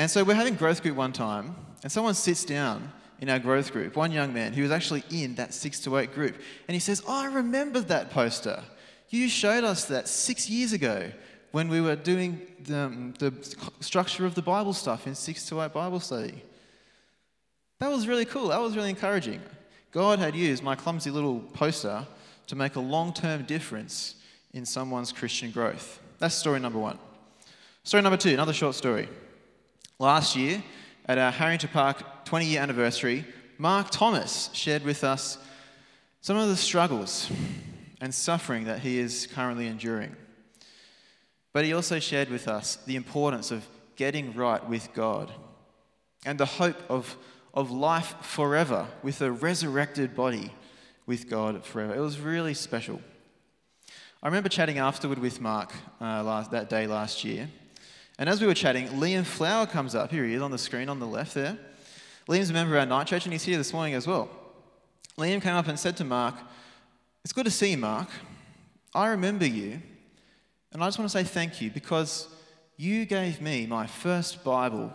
And 0.00 0.10
so 0.10 0.24
we're 0.24 0.32
having 0.32 0.54
growth 0.54 0.82
group 0.82 0.96
one 0.96 1.12
time, 1.12 1.54
and 1.82 1.92
someone 1.92 2.14
sits 2.14 2.46
down 2.46 2.90
in 3.20 3.28
our 3.28 3.38
growth 3.38 3.70
group, 3.70 3.96
one 3.96 4.12
young 4.12 4.32
man 4.32 4.54
who 4.54 4.62
was 4.62 4.70
actually 4.70 5.04
in 5.10 5.34
that 5.34 5.52
six 5.52 5.78
to 5.80 5.98
eight 5.98 6.14
group, 6.14 6.36
and 6.66 6.74
he 6.74 6.78
says, 6.80 7.02
oh, 7.06 7.14
I 7.14 7.26
remember 7.26 7.80
that 7.80 8.10
poster. 8.10 8.62
You 9.10 9.28
showed 9.28 9.62
us 9.62 9.84
that 9.84 10.08
six 10.08 10.48
years 10.48 10.72
ago 10.72 11.12
when 11.50 11.68
we 11.68 11.82
were 11.82 11.96
doing 11.96 12.40
the, 12.64 12.78
um, 12.78 13.12
the 13.18 13.30
structure 13.80 14.24
of 14.24 14.34
the 14.34 14.40
Bible 14.40 14.72
stuff 14.72 15.06
in 15.06 15.14
six 15.14 15.46
to 15.50 15.60
eight 15.60 15.74
Bible 15.74 16.00
study. 16.00 16.42
That 17.78 17.90
was 17.90 18.08
really 18.08 18.24
cool. 18.24 18.48
That 18.48 18.62
was 18.62 18.76
really 18.76 18.88
encouraging. 18.88 19.42
God 19.92 20.18
had 20.18 20.34
used 20.34 20.62
my 20.62 20.76
clumsy 20.76 21.10
little 21.10 21.40
poster 21.52 22.06
to 22.46 22.56
make 22.56 22.76
a 22.76 22.80
long 22.80 23.12
term 23.12 23.42
difference 23.42 24.14
in 24.54 24.64
someone's 24.64 25.12
Christian 25.12 25.50
growth. 25.50 26.00
That's 26.20 26.34
story 26.34 26.58
number 26.58 26.78
one. 26.78 26.98
Story 27.84 28.02
number 28.02 28.16
two, 28.16 28.30
another 28.30 28.54
short 28.54 28.74
story. 28.74 29.06
Last 30.00 30.34
year, 30.34 30.64
at 31.04 31.18
our 31.18 31.30
Harrington 31.30 31.68
Park 31.74 32.24
20 32.24 32.46
year 32.46 32.62
anniversary, 32.62 33.26
Mark 33.58 33.90
Thomas 33.90 34.48
shared 34.54 34.82
with 34.82 35.04
us 35.04 35.36
some 36.22 36.38
of 36.38 36.48
the 36.48 36.56
struggles 36.56 37.30
and 38.00 38.14
suffering 38.14 38.64
that 38.64 38.78
he 38.78 38.98
is 38.98 39.26
currently 39.26 39.66
enduring. 39.66 40.16
But 41.52 41.66
he 41.66 41.74
also 41.74 41.98
shared 41.98 42.30
with 42.30 42.48
us 42.48 42.76
the 42.86 42.96
importance 42.96 43.50
of 43.50 43.66
getting 43.94 44.32
right 44.32 44.66
with 44.66 44.88
God 44.94 45.30
and 46.24 46.40
the 46.40 46.46
hope 46.46 46.78
of, 46.88 47.18
of 47.52 47.70
life 47.70 48.14
forever 48.22 48.86
with 49.02 49.20
a 49.20 49.30
resurrected 49.30 50.16
body 50.16 50.50
with 51.04 51.28
God 51.28 51.62
forever. 51.62 51.94
It 51.94 52.00
was 52.00 52.18
really 52.18 52.54
special. 52.54 53.02
I 54.22 54.28
remember 54.28 54.48
chatting 54.48 54.78
afterward 54.78 55.18
with 55.18 55.42
Mark 55.42 55.74
uh, 56.00 56.22
last, 56.22 56.52
that 56.52 56.70
day 56.70 56.86
last 56.86 57.22
year. 57.22 57.50
And 58.20 58.28
as 58.28 58.38
we 58.38 58.46
were 58.46 58.54
chatting, 58.54 58.86
Liam 58.88 59.24
Flower 59.24 59.66
comes 59.66 59.94
up. 59.94 60.10
Here 60.10 60.26
he 60.26 60.34
is 60.34 60.42
on 60.42 60.50
the 60.50 60.58
screen 60.58 60.90
on 60.90 60.98
the 60.98 61.06
left 61.06 61.32
there. 61.32 61.56
Liam's 62.28 62.50
a 62.50 62.52
member 62.52 62.76
of 62.76 62.80
our 62.80 62.86
night 62.86 63.06
church 63.06 63.24
and 63.24 63.32
he's 63.32 63.44
here 63.44 63.56
this 63.56 63.72
morning 63.72 63.94
as 63.94 64.06
well. 64.06 64.28
Liam 65.16 65.40
came 65.40 65.54
up 65.54 65.68
and 65.68 65.78
said 65.78 65.96
to 65.96 66.04
Mark, 66.04 66.34
It's 67.24 67.32
good 67.32 67.46
to 67.46 67.50
see 67.50 67.70
you, 67.70 67.78
Mark. 67.78 68.08
I 68.94 69.08
remember 69.08 69.46
you, 69.46 69.80
and 70.70 70.84
I 70.84 70.86
just 70.86 70.98
want 70.98 71.10
to 71.10 71.16
say 71.16 71.24
thank 71.24 71.62
you 71.62 71.70
because 71.70 72.28
you 72.76 73.06
gave 73.06 73.40
me 73.40 73.66
my 73.66 73.86
first 73.86 74.44
Bible 74.44 74.92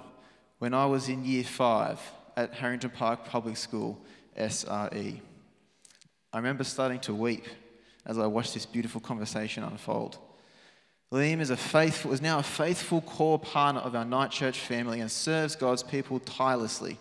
when 0.59 0.75
I 0.75 0.85
was 0.85 1.09
in 1.09 1.25
year 1.25 1.45
five 1.45 1.99
at 2.37 2.53
Harrington 2.53 2.91
Park 2.91 3.25
Public 3.25 3.57
School, 3.57 3.99
SRE. 4.37 5.19
I 6.31 6.37
remember 6.37 6.63
starting 6.63 6.99
to 6.99 7.13
weep 7.15 7.45
as 8.05 8.19
I 8.19 8.27
watched 8.27 8.53
this 8.53 8.67
beautiful 8.67 9.01
conversation 9.01 9.63
unfold. 9.63 10.19
Liam 11.11 11.39
is, 11.39 11.49
a 11.49 11.57
faithful, 11.57 12.11
is 12.11 12.21
now 12.21 12.39
a 12.39 12.43
faithful 12.43 13.01
core 13.01 13.39
partner 13.39 13.81
of 13.81 13.95
our 13.95 14.05
night 14.05 14.31
church 14.31 14.59
family 14.59 15.01
and 15.01 15.11
serves 15.11 15.55
God's 15.55 15.83
people 15.83 16.19
tirelessly. 16.19 16.97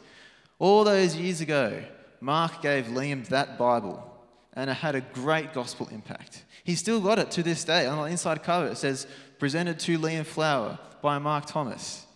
All 0.58 0.84
those 0.84 1.16
years 1.16 1.40
ago, 1.40 1.82
Mark 2.20 2.62
gave 2.62 2.86
Liam 2.86 3.26
that 3.28 3.58
Bible 3.58 4.10
and 4.54 4.70
it 4.70 4.74
had 4.74 4.94
a 4.94 5.00
great 5.00 5.52
gospel 5.52 5.88
impact. 5.90 6.44
He's 6.62 6.78
still 6.78 7.00
got 7.00 7.18
it 7.18 7.30
to 7.32 7.42
this 7.42 7.64
day. 7.64 7.86
On 7.86 7.98
the 7.98 8.04
inside 8.04 8.42
cover, 8.42 8.68
it 8.68 8.76
says, 8.76 9.06
presented 9.38 9.78
to 9.80 9.98
Liam 9.98 10.24
Flower 10.24 10.78
by 11.02 11.18
Mark 11.18 11.46
Thomas. 11.46 12.06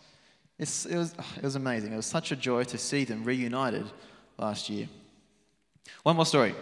It's, 0.58 0.86
it, 0.86 0.96
was, 0.96 1.14
oh, 1.18 1.32
it 1.36 1.42
was 1.42 1.56
amazing. 1.56 1.92
It 1.92 1.96
was 1.96 2.06
such 2.06 2.32
a 2.32 2.36
joy 2.36 2.64
to 2.64 2.78
see 2.78 3.04
them 3.04 3.24
reunited 3.24 3.86
last 4.38 4.70
year. 4.70 4.88
One 6.02 6.16
more 6.16 6.26
story. 6.26 6.54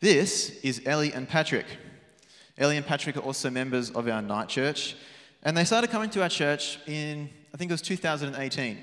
This 0.00 0.50
is 0.62 0.82
Ellie 0.86 1.12
and 1.12 1.28
Patrick. 1.28 1.66
Ellie 2.58 2.76
and 2.76 2.86
Patrick 2.86 3.16
are 3.16 3.20
also 3.20 3.50
members 3.50 3.90
of 3.90 4.08
our 4.08 4.22
night 4.22 4.48
church, 4.48 4.96
and 5.42 5.56
they 5.56 5.64
started 5.64 5.90
coming 5.90 6.10
to 6.10 6.22
our 6.22 6.28
church 6.28 6.78
in, 6.86 7.28
I 7.52 7.56
think 7.56 7.70
it 7.70 7.74
was 7.74 7.82
2018. 7.82 8.78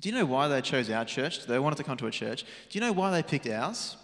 Do 0.00 0.08
you 0.08 0.14
know 0.14 0.26
why 0.26 0.48
they 0.48 0.60
chose 0.60 0.90
our 0.90 1.04
church? 1.04 1.46
They 1.46 1.60
wanted 1.60 1.76
to 1.76 1.84
come 1.84 1.96
to 1.98 2.06
a 2.08 2.10
church. 2.10 2.42
Do 2.42 2.78
you 2.78 2.80
know 2.80 2.92
why 2.92 3.12
they 3.12 3.22
picked 3.22 3.48
ours? 3.48 3.96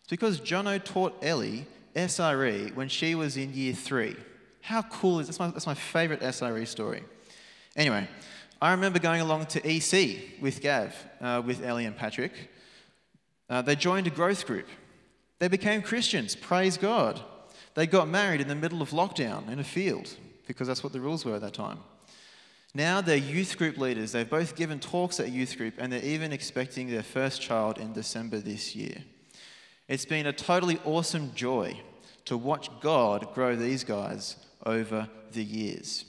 It's 0.00 0.08
because 0.08 0.40
Jono 0.40 0.82
taught 0.82 1.18
Ellie 1.22 1.66
SRE 1.94 2.74
when 2.74 2.88
she 2.88 3.14
was 3.14 3.36
in 3.36 3.52
year 3.52 3.74
three. 3.74 4.16
How 4.62 4.80
cool 4.82 5.20
is 5.20 5.26
this? 5.26 5.36
That's 5.36 5.40
my, 5.40 5.52
that's 5.52 5.66
my 5.66 5.74
favorite 5.74 6.20
SRE 6.20 6.66
story. 6.66 7.04
Anyway, 7.76 8.08
I 8.62 8.70
remember 8.70 8.98
going 8.98 9.20
along 9.20 9.46
to 9.46 9.60
EC 9.66 10.40
with 10.40 10.62
Gav, 10.62 10.94
uh, 11.20 11.42
with 11.44 11.62
Ellie 11.62 11.84
and 11.84 11.96
Patrick. 11.96 12.32
Uh, 13.50 13.60
they 13.60 13.76
joined 13.76 14.06
a 14.06 14.10
growth 14.10 14.46
group. 14.46 14.66
They 15.38 15.48
became 15.48 15.82
Christians, 15.82 16.34
praise 16.34 16.78
God. 16.78 17.20
They 17.74 17.86
got 17.86 18.08
married 18.08 18.40
in 18.40 18.48
the 18.48 18.54
middle 18.54 18.82
of 18.82 18.90
lockdown 18.90 19.48
in 19.48 19.58
a 19.58 19.64
field 19.64 20.14
because 20.46 20.68
that's 20.68 20.84
what 20.84 20.92
the 20.92 21.00
rules 21.00 21.24
were 21.24 21.34
at 21.34 21.40
that 21.40 21.54
time. 21.54 21.78
Now 22.74 23.00
they're 23.00 23.16
youth 23.16 23.58
group 23.58 23.78
leaders. 23.78 24.12
They've 24.12 24.28
both 24.28 24.56
given 24.56 24.78
talks 24.78 25.20
at 25.20 25.30
youth 25.30 25.56
group 25.56 25.74
and 25.78 25.92
they're 25.92 26.04
even 26.04 26.32
expecting 26.32 26.90
their 26.90 27.02
first 27.02 27.40
child 27.40 27.78
in 27.78 27.92
December 27.92 28.38
this 28.38 28.74
year. 28.74 28.96
It's 29.88 30.04
been 30.04 30.26
a 30.26 30.32
totally 30.32 30.78
awesome 30.84 31.32
joy 31.34 31.80
to 32.24 32.36
watch 32.36 32.70
God 32.80 33.34
grow 33.34 33.56
these 33.56 33.84
guys 33.84 34.36
over 34.64 35.08
the 35.32 35.44
years. 35.44 36.04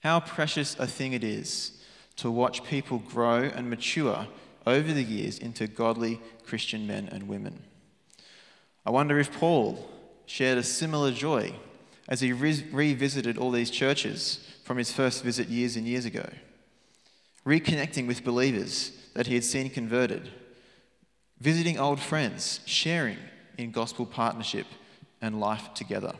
How 0.00 0.20
precious 0.20 0.78
a 0.78 0.86
thing 0.86 1.12
it 1.12 1.24
is 1.24 1.82
to 2.16 2.30
watch 2.30 2.64
people 2.64 2.98
grow 2.98 3.42
and 3.42 3.68
mature 3.68 4.26
over 4.66 4.92
the 4.92 5.02
years 5.02 5.38
into 5.38 5.66
godly 5.66 6.20
Christian 6.46 6.86
men 6.86 7.08
and 7.10 7.28
women. 7.28 7.62
I 8.86 8.90
wonder 8.90 9.18
if 9.18 9.32
Paul 9.38 9.90
shared 10.26 10.58
a 10.58 10.62
similar 10.62 11.10
joy 11.10 11.54
as 12.08 12.20
he 12.20 12.32
re- 12.32 12.64
revisited 12.72 13.38
all 13.38 13.50
these 13.50 13.70
churches 13.70 14.46
from 14.64 14.76
his 14.76 14.92
first 14.92 15.22
visit 15.22 15.48
years 15.48 15.76
and 15.76 15.86
years 15.86 16.04
ago, 16.04 16.28
reconnecting 17.46 18.06
with 18.06 18.24
believers 18.24 18.92
that 19.14 19.26
he 19.26 19.34
had 19.34 19.44
seen 19.44 19.70
converted, 19.70 20.30
visiting 21.40 21.78
old 21.78 22.00
friends, 22.00 22.60
sharing 22.66 23.18
in 23.56 23.70
gospel 23.70 24.06
partnership 24.06 24.66
and 25.20 25.40
life 25.40 25.72
together. 25.74 26.14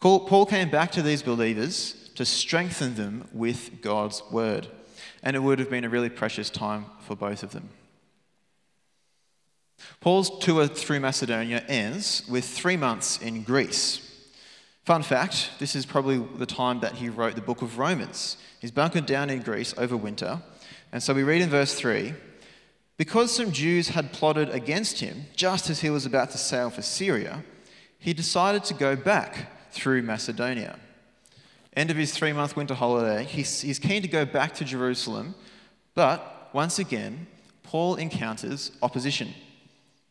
Paul 0.00 0.46
came 0.46 0.70
back 0.70 0.92
to 0.92 1.02
these 1.02 1.22
believers 1.22 2.10
to 2.14 2.24
strengthen 2.24 2.94
them 2.94 3.28
with 3.32 3.82
God's 3.82 4.22
word, 4.30 4.68
and 5.22 5.36
it 5.36 5.40
would 5.40 5.58
have 5.58 5.70
been 5.70 5.84
a 5.84 5.90
really 5.90 6.08
precious 6.08 6.48
time 6.48 6.86
for 7.00 7.14
both 7.14 7.42
of 7.42 7.52
them. 7.52 7.68
Paul's 10.00 10.38
tour 10.38 10.66
through 10.66 11.00
Macedonia 11.00 11.64
ends 11.68 12.22
with 12.28 12.44
three 12.44 12.76
months 12.76 13.20
in 13.20 13.42
Greece. 13.42 14.06
Fun 14.84 15.02
fact 15.02 15.50
this 15.58 15.76
is 15.76 15.86
probably 15.86 16.18
the 16.36 16.46
time 16.46 16.80
that 16.80 16.94
he 16.94 17.08
wrote 17.08 17.34
the 17.34 17.40
book 17.40 17.62
of 17.62 17.78
Romans. 17.78 18.36
He's 18.60 18.70
bunkered 18.70 19.06
down 19.06 19.30
in 19.30 19.42
Greece 19.42 19.74
over 19.76 19.96
winter. 19.96 20.42
And 20.92 21.02
so 21.02 21.14
we 21.14 21.22
read 21.22 21.42
in 21.42 21.50
verse 21.50 21.74
3 21.74 22.14
Because 22.96 23.30
some 23.30 23.52
Jews 23.52 23.88
had 23.90 24.12
plotted 24.12 24.48
against 24.50 25.00
him 25.00 25.26
just 25.36 25.70
as 25.70 25.80
he 25.80 25.90
was 25.90 26.06
about 26.06 26.30
to 26.30 26.38
sail 26.38 26.70
for 26.70 26.82
Syria, 26.82 27.44
he 27.98 28.14
decided 28.14 28.64
to 28.64 28.74
go 28.74 28.96
back 28.96 29.72
through 29.72 30.02
Macedonia. 30.02 30.78
End 31.76 31.90
of 31.90 31.96
his 31.96 32.12
three 32.12 32.32
month 32.32 32.56
winter 32.56 32.74
holiday, 32.74 33.24
he's, 33.24 33.60
he's 33.60 33.78
keen 33.78 34.02
to 34.02 34.08
go 34.08 34.24
back 34.24 34.54
to 34.54 34.64
Jerusalem, 34.64 35.34
but 35.94 36.48
once 36.52 36.78
again, 36.78 37.26
Paul 37.62 37.94
encounters 37.94 38.72
opposition 38.82 39.32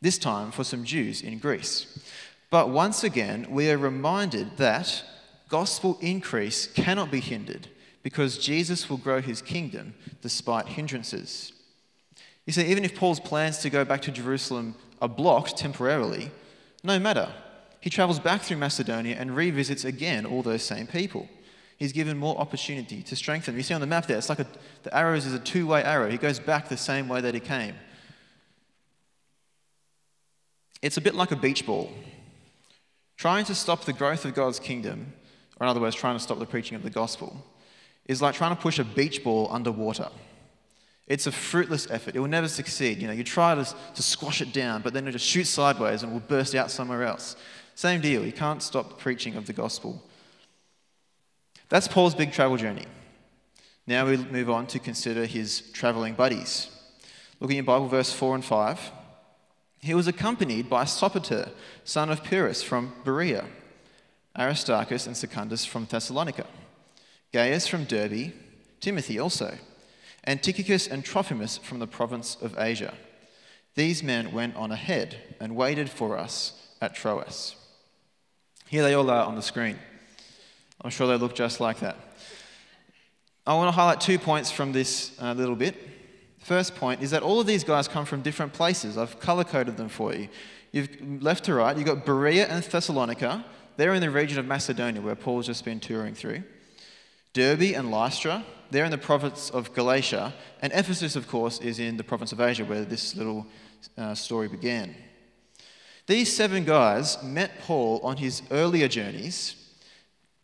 this 0.02 0.18
time 0.18 0.52
for 0.52 0.64
some 0.64 0.84
Jews 0.84 1.22
in 1.22 1.40
Greece. 1.40 2.00
But 2.50 2.70
once 2.70 3.04
again, 3.04 3.48
we 3.50 3.70
are 3.70 3.78
reminded 3.78 4.58
that 4.58 5.04
gospel 5.50 5.98
increase 6.02 6.68
cannot 6.68 7.12
be 7.12 7.20
hindered 7.20 7.68
because 8.02 8.38
Jesus 8.38 8.90
will 8.90 8.98
grow 8.98 9.22
his 9.22 9.42
kingdom 9.42 9.94
despite 10.22 10.68
hindrances. 10.68 11.52
You 12.46 12.54
see, 12.54 12.66
even 12.66 12.86
if 12.86 12.96
Paul's 12.96 13.20
plans 13.20 13.60
to 13.60 13.70
go 13.70 13.86
back 13.86 14.02
to 14.04 14.12
Jerusalem 14.12 14.76
are 15.02 15.10
blocked 15.10 15.58
temporarily, 15.58 16.32
no 16.84 16.98
matter. 17.00 17.32
He 17.82 17.90
travels 17.90 18.20
back 18.20 18.42
through 18.42 18.58
Macedonia 18.58 19.16
and 19.18 19.36
revisits 19.36 19.86
again 19.86 20.26
all 20.26 20.42
those 20.42 20.64
same 20.64 20.88
people. 20.88 21.30
He's 21.78 21.94
given 21.94 22.18
more 22.18 22.38
opportunity 22.38 23.02
to 23.04 23.16
strengthen. 23.16 23.56
You 23.56 23.64
see 23.64 23.74
on 23.74 23.82
the 23.82 23.88
map 23.88 24.06
there, 24.06 24.18
it's 24.18 24.28
like 24.28 24.40
a, 24.40 24.48
the 24.84 24.96
arrows 24.96 25.26
is 25.26 25.34
a 25.34 25.40
two 25.40 25.66
way 25.66 25.82
arrow. 25.82 26.10
He 26.10 26.18
goes 26.18 26.40
back 26.40 26.68
the 26.68 26.76
same 26.76 27.08
way 27.08 27.22
that 27.22 27.34
he 27.34 27.40
came. 27.40 27.76
It's 30.82 30.98
a 30.98 31.02
bit 31.02 31.16
like 31.16 31.32
a 31.32 31.36
beach 31.36 31.66
ball. 31.66 31.92
Trying 33.18 33.46
to 33.46 33.56
stop 33.56 33.86
the 33.86 33.94
growth 33.94 34.26
of 34.26 34.34
God's 34.34 34.60
kingdom, 34.60 35.14
or 35.60 35.66
in 35.66 35.70
other 35.70 35.82
words, 35.82 35.96
trying 35.96 36.16
to 36.16 36.24
stop 36.24 36.40
the 36.40 36.46
preaching 36.46 36.76
of 36.76 36.84
the 36.84 36.90
gospel, 36.90 37.46
is 38.06 38.22
like 38.22 38.36
trying 38.36 38.56
to 38.56 38.62
push 38.62 38.80
a 38.80 38.84
beach 38.84 39.24
ball 39.24 39.50
underwater. 39.52 40.10
It's 41.08 41.28
a 41.28 41.32
fruitless 41.32 41.90
effort. 41.90 42.16
It 42.16 42.20
will 42.20 42.28
never 42.28 42.48
succeed. 42.48 43.02
You 43.02 43.08
know, 43.08 43.14
you 43.14 43.24
try 43.24 43.56
to, 43.56 43.66
to 43.96 44.02
squash 44.02 44.42
it 44.42 44.54
down, 44.54 44.82
but 44.84 44.94
then 44.94 45.08
it 45.08 45.12
just 45.12 45.26
shoots 45.26 45.50
sideways 45.50 46.04
and 46.04 46.14
will 46.14 46.20
burst 46.20 46.56
out 46.56 46.72
somewhere 46.72 47.04
else. 47.04 47.36
Same 47.76 48.00
deal. 48.00 48.24
You 48.24 48.32
can't 48.32 48.62
stop 48.62 48.90
the 48.90 48.96
preaching 48.96 49.36
of 49.36 49.48
the 49.48 49.54
gospel. 49.54 50.04
That's 51.68 51.88
Paul's 51.88 52.16
big 52.16 52.32
travel 52.32 52.58
journey. 52.58 52.86
Now 53.88 54.06
we 54.06 54.18
move 54.18 54.50
on 54.50 54.68
to 54.68 54.80
consider 54.80 55.26
his 55.26 55.62
traveling 55.72 56.14
buddies. 56.14 56.70
Looking 57.40 57.58
in 57.58 57.66
Bible 57.66 57.88
verse 57.88 58.14
4 58.14 58.36
and 58.36 58.46
5. 58.46 58.92
He 59.82 59.94
was 59.94 60.08
accompanied 60.08 60.70
by 60.70 60.84
Sopater, 60.84 61.50
son 61.84 62.10
of 62.10 62.24
Pyrrhus 62.24 62.62
from 62.62 62.94
Berea, 63.04 63.46
Aristarchus 64.38 65.08
and 65.08 65.16
Secundus 65.16 65.66
from 65.66 65.86
Thessalonica, 65.86 66.46
Gaius 67.32 67.68
from 67.68 67.86
Derbe, 67.86 68.34
Timothy 68.82 69.20
also, 69.20 69.58
and 70.24 70.42
Tychicus 70.44 70.88
and 70.88 71.04
Trophimus 71.04 71.58
from 71.58 71.80
the 71.80 71.88
province 71.88 72.38
of 72.42 72.58
Asia. 72.58 72.94
These 73.76 74.04
men 74.04 74.34
went 74.34 74.56
on 74.56 74.72
ahead 74.72 75.18
and 75.40 75.56
waited 75.56 75.90
for 75.90 76.18
us 76.18 76.54
at 76.82 76.96
Troas. 76.96 77.56
Here 78.68 78.84
they 78.84 78.94
all 78.94 79.10
are 79.10 79.26
on 79.26 79.36
the 79.36 79.42
screen. 79.42 79.80
I'm 80.82 80.92
sure 80.92 81.08
they 81.08 81.18
look 81.18 81.36
just 81.36 81.60
like 81.60 81.80
that. 81.80 81.98
I 83.48 83.54
want 83.54 83.70
to 83.70 83.72
highlight 83.72 84.02
two 84.02 84.20
points 84.20 84.52
from 84.52 84.74
this 84.74 85.18
uh, 85.22 85.34
little 85.34 85.56
bit. 85.56 85.76
First 86.50 86.76
point 86.76 87.04
is 87.04 87.12
that 87.12 87.22
all 87.22 87.40
of 87.40 87.46
these 87.46 87.64
guys 87.64 87.88
come 87.88 88.06
from 88.06 88.24
different 88.24 88.54
places. 88.54 88.98
I've 88.98 89.20
color 89.20 89.44
coded 89.44 89.78
them 89.78 89.88
for 89.88 90.16
you. 90.16 90.30
You've 90.72 91.22
left 91.22 91.44
to 91.44 91.54
right, 91.54 91.78
you've 91.78 91.86
got 91.86 92.08
Berea 92.08 92.48
and 92.48 92.64
Thessalonica. 92.64 93.46
they're 93.78 93.94
in 93.94 94.02
the 94.02 94.10
region 94.10 94.40
of 94.40 94.48
Macedonia 94.48 95.00
where 95.00 95.14
Paul's 95.14 95.46
just 95.46 95.64
been 95.64 95.80
touring 95.80 96.16
through. 96.16 96.42
Derbe 97.34 97.76
and 97.76 97.92
Lystra, 97.92 98.44
they're 98.72 98.84
in 98.84 98.90
the 98.90 98.98
province 98.98 99.52
of 99.52 99.76
Galatia. 99.76 100.34
And 100.64 100.74
Ephesus, 100.74 101.16
of 101.16 101.28
course, 101.28 101.60
is 101.60 101.78
in 101.78 101.98
the 101.98 102.04
province 102.04 102.32
of 102.32 102.42
Asia 102.42 102.66
where 102.66 102.84
this 102.84 103.16
little 103.16 103.46
uh, 103.96 104.16
story 104.16 104.48
began. 104.48 104.96
These 106.08 106.36
seven 106.36 106.66
guys 106.66 107.22
met 107.22 107.60
Paul 107.62 108.00
on 108.02 108.18
his 108.18 108.42
earlier 108.50 108.88
journeys, 108.88 109.56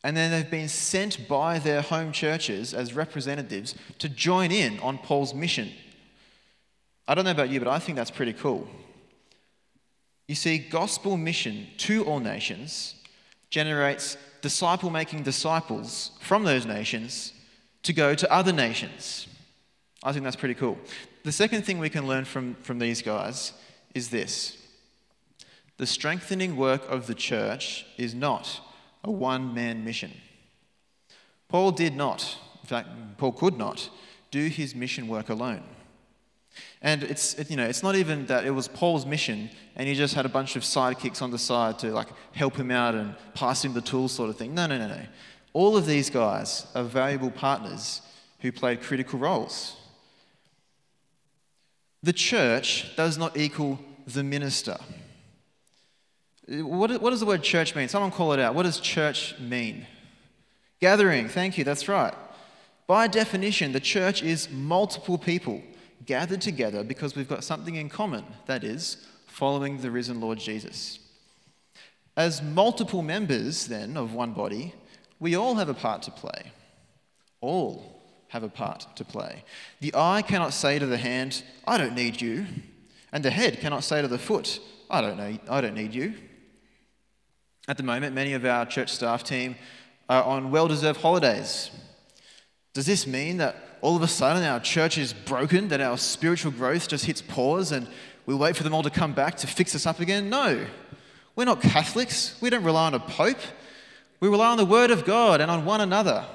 and 0.03 0.15
then 0.15 0.29
they've 0.29 0.51
been 0.51 0.69
sent 0.69 1.27
by 1.27 1.57
their 1.57 1.81
home 1.81 2.11
churches 2.11 2.75
as 2.75 2.93
representatives 2.93 3.73
to 3.97 4.07
join 4.07 4.51
in 4.51 4.79
on 4.81 4.99
Paul's 4.99 5.33
mission. 5.33 5.71
I 7.07 7.15
don't 7.15 7.25
know 7.25 7.31
about 7.31 7.49
you, 7.49 7.59
but 7.59 7.67
I 7.67 7.79
think 7.79 7.95
that's 7.95 8.11
pretty 8.11 8.33
cool. 8.33 8.67
You 10.27 10.35
see, 10.35 10.57
gospel 10.57 11.17
mission 11.17 11.67
to 11.77 12.03
all 12.05 12.19
nations 12.19 12.95
generates 13.49 14.17
disciple 14.41 14.89
making 14.89 15.23
disciples 15.23 16.11
from 16.19 16.43
those 16.43 16.65
nations 16.65 17.33
to 17.83 17.93
go 17.93 18.15
to 18.15 18.31
other 18.31 18.51
nations. 18.51 19.27
I 20.03 20.11
think 20.11 20.23
that's 20.23 20.35
pretty 20.35 20.55
cool. 20.55 20.77
The 21.23 21.31
second 21.31 21.63
thing 21.63 21.79
we 21.79 21.89
can 21.89 22.07
learn 22.07 22.25
from, 22.25 22.55
from 22.55 22.79
these 22.79 23.01
guys 23.01 23.53
is 23.93 24.09
this 24.09 24.57
the 25.77 25.85
strengthening 25.85 26.55
work 26.55 26.89
of 26.89 27.07
the 27.07 27.15
church 27.15 27.85
is 27.97 28.15
not 28.15 28.61
a 29.03 29.11
one 29.11 29.53
man 29.53 29.83
mission. 29.83 30.11
Paul 31.49 31.71
did 31.71 31.95
not, 31.95 32.37
in 32.61 32.67
fact, 32.67 32.89
Paul 33.17 33.33
could 33.33 33.57
not, 33.57 33.89
do 34.31 34.47
his 34.47 34.73
mission 34.73 35.07
work 35.07 35.29
alone. 35.29 35.63
And 36.81 37.03
it's, 37.03 37.33
it, 37.35 37.49
you 37.49 37.57
know, 37.57 37.65
it's 37.65 37.83
not 37.83 37.95
even 37.95 38.25
that 38.27 38.45
it 38.45 38.51
was 38.51 38.67
Paul's 38.67 39.05
mission 39.05 39.49
and 39.75 39.87
he 39.87 39.95
just 39.95 40.13
had 40.13 40.25
a 40.25 40.29
bunch 40.29 40.55
of 40.55 40.63
sidekicks 40.63 41.21
on 41.21 41.31
the 41.31 41.37
side 41.37 41.79
to 41.79 41.91
like 41.91 42.07
help 42.33 42.55
him 42.55 42.71
out 42.71 42.95
and 42.95 43.15
pass 43.33 43.63
him 43.63 43.73
the 43.73 43.81
tools 43.81 44.11
sort 44.11 44.29
of 44.29 44.37
thing. 44.37 44.53
No, 44.53 44.67
no, 44.67 44.77
no, 44.77 44.87
no. 44.87 45.01
All 45.53 45.75
of 45.75 45.85
these 45.85 46.09
guys 46.09 46.67
are 46.75 46.83
valuable 46.83 47.31
partners 47.31 48.01
who 48.39 48.51
played 48.51 48.81
critical 48.81 49.19
roles. 49.19 49.75
The 52.03 52.13
church 52.13 52.95
does 52.95 53.17
not 53.17 53.35
equal 53.35 53.79
the 54.05 54.23
minister. 54.23 54.77
What, 56.47 57.01
what 57.01 57.09
does 57.09 57.19
the 57.19 57.25
word 57.25 57.41
church 57.41 57.75
mean? 57.75 57.87
Someone 57.87 58.11
call 58.11 58.33
it 58.33 58.39
out. 58.39 58.53
What 58.53 58.63
does 58.63 58.79
church 58.79 59.33
mean? 59.39 59.87
Gathering. 60.79 61.27
Thank 61.27 61.57
you. 61.57 61.63
That's 61.63 61.87
right. 61.87 62.13
By 62.87 63.07
definition, 63.07 63.71
the 63.71 63.79
church 63.79 64.21
is 64.21 64.49
multiple 64.51 65.17
people 65.17 65.63
gathered 66.05 66.41
together 66.41 66.83
because 66.83 67.15
we've 67.15 67.29
got 67.29 67.43
something 67.43 67.75
in 67.75 67.89
common 67.89 68.25
that 68.45 68.63
is, 68.63 69.05
following 69.27 69.77
the 69.79 69.91
risen 69.91 70.21
Lord 70.21 70.39
Jesus. 70.39 70.99
As 72.15 72.41
multiple 72.41 73.01
members, 73.01 73.67
then, 73.67 73.97
of 73.97 74.13
one 74.13 74.33
body, 74.33 74.73
we 75.19 75.35
all 75.35 75.55
have 75.55 75.69
a 75.69 75.73
part 75.73 76.01
to 76.03 76.11
play. 76.11 76.51
All 77.41 78.01
have 78.29 78.43
a 78.43 78.49
part 78.49 78.87
to 78.95 79.03
play. 79.03 79.43
The 79.81 79.93
eye 79.95 80.21
cannot 80.21 80.53
say 80.53 80.79
to 80.79 80.85
the 80.85 80.97
hand, 80.97 81.43
I 81.67 81.77
don't 81.77 81.95
need 81.95 82.21
you. 82.21 82.45
And 83.11 83.23
the 83.23 83.31
head 83.31 83.59
cannot 83.59 83.83
say 83.83 84.01
to 84.01 84.07
the 84.07 84.17
foot, 84.17 84.59
I 84.89 85.01
don't, 85.01 85.17
know, 85.17 85.37
I 85.49 85.61
don't 85.61 85.75
need 85.75 85.93
you. 85.93 86.13
At 87.67 87.77
the 87.77 87.83
moment, 87.83 88.13
many 88.13 88.33
of 88.33 88.45
our 88.45 88.65
church 88.65 88.93
staff 88.93 89.23
team 89.23 89.55
are 90.07 90.23
on 90.23 90.51
well 90.51 90.67
deserved 90.67 91.01
holidays. 91.01 91.71
Does 92.73 92.85
this 92.85 93.07
mean 93.07 93.37
that 93.37 93.74
all 93.85 93.95
of 93.95 94.01
a 94.01 94.07
sudden 94.07 94.43
our 94.43 94.59
church 94.59 94.97
is 94.97 95.13
broken, 95.13 95.67
that 95.67 95.79
our 95.79 95.95
spiritual 95.95 96.51
growth 96.51 96.87
just 96.87 97.05
hits 97.05 97.21
pause 97.21 97.71
and 97.71 97.87
we 98.25 98.33
wait 98.33 98.55
for 98.55 98.63
them 98.63 98.73
all 98.73 98.81
to 98.81 98.89
come 98.89 99.13
back 99.13 99.37
to 99.37 99.45
fix 99.45 99.75
us 99.75 99.85
up 99.85 99.99
again? 99.99 100.27
No. 100.27 100.65
We're 101.35 101.45
not 101.45 101.61
Catholics. 101.61 102.35
We 102.41 102.49
don't 102.49 102.63
rely 102.63 102.87
on 102.87 102.95
a 102.95 102.99
pope. 102.99 103.37
We 104.19 104.27
rely 104.27 104.49
on 104.49 104.57
the 104.57 104.65
Word 104.65 104.89
of 104.89 105.05
God 105.05 105.39
and 105.39 105.51
on 105.51 105.65
one 105.65 105.81
another. 105.81 106.25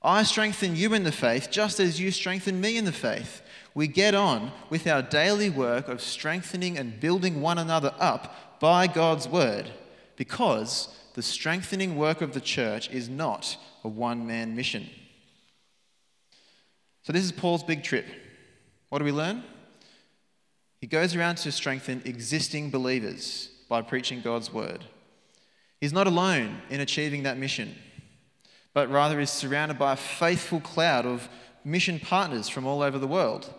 I 0.00 0.22
strengthen 0.22 0.76
you 0.76 0.94
in 0.94 1.02
the 1.02 1.10
faith 1.10 1.48
just 1.50 1.80
as 1.80 2.00
you 2.00 2.12
strengthen 2.12 2.60
me 2.60 2.76
in 2.76 2.84
the 2.84 2.92
faith. 2.92 3.42
We 3.74 3.88
get 3.88 4.14
on 4.14 4.52
with 4.70 4.86
our 4.86 5.02
daily 5.02 5.50
work 5.50 5.88
of 5.88 6.00
strengthening 6.00 6.78
and 6.78 7.00
building 7.00 7.40
one 7.40 7.58
another 7.58 7.92
up 7.98 8.60
by 8.60 8.86
God's 8.86 9.26
Word 9.26 9.72
because 10.14 10.96
the 11.14 11.22
strengthening 11.22 11.96
work 11.96 12.20
of 12.20 12.32
the 12.32 12.40
church 12.40 12.88
is 12.90 13.08
not 13.08 13.56
a 13.82 13.88
one 13.88 14.24
man 14.24 14.54
mission. 14.54 14.88
So, 17.04 17.12
this 17.12 17.24
is 17.24 17.32
Paul's 17.32 17.62
big 17.62 17.82
trip. 17.82 18.06
What 18.88 18.98
do 18.98 19.04
we 19.04 19.12
learn? 19.12 19.44
He 20.80 20.86
goes 20.86 21.14
around 21.14 21.36
to 21.36 21.52
strengthen 21.52 22.02
existing 22.04 22.70
believers 22.70 23.50
by 23.68 23.82
preaching 23.82 24.20
God's 24.20 24.52
word. 24.52 24.84
He's 25.80 25.92
not 25.92 26.06
alone 26.06 26.62
in 26.70 26.80
achieving 26.80 27.24
that 27.24 27.38
mission, 27.38 27.74
but 28.72 28.90
rather 28.90 29.20
is 29.20 29.30
surrounded 29.30 29.78
by 29.78 29.92
a 29.92 29.96
faithful 29.96 30.60
cloud 30.60 31.04
of 31.06 31.28
mission 31.64 31.98
partners 31.98 32.48
from 32.48 32.66
all 32.66 32.82
over 32.82 32.98
the 32.98 33.06
world 33.06 33.52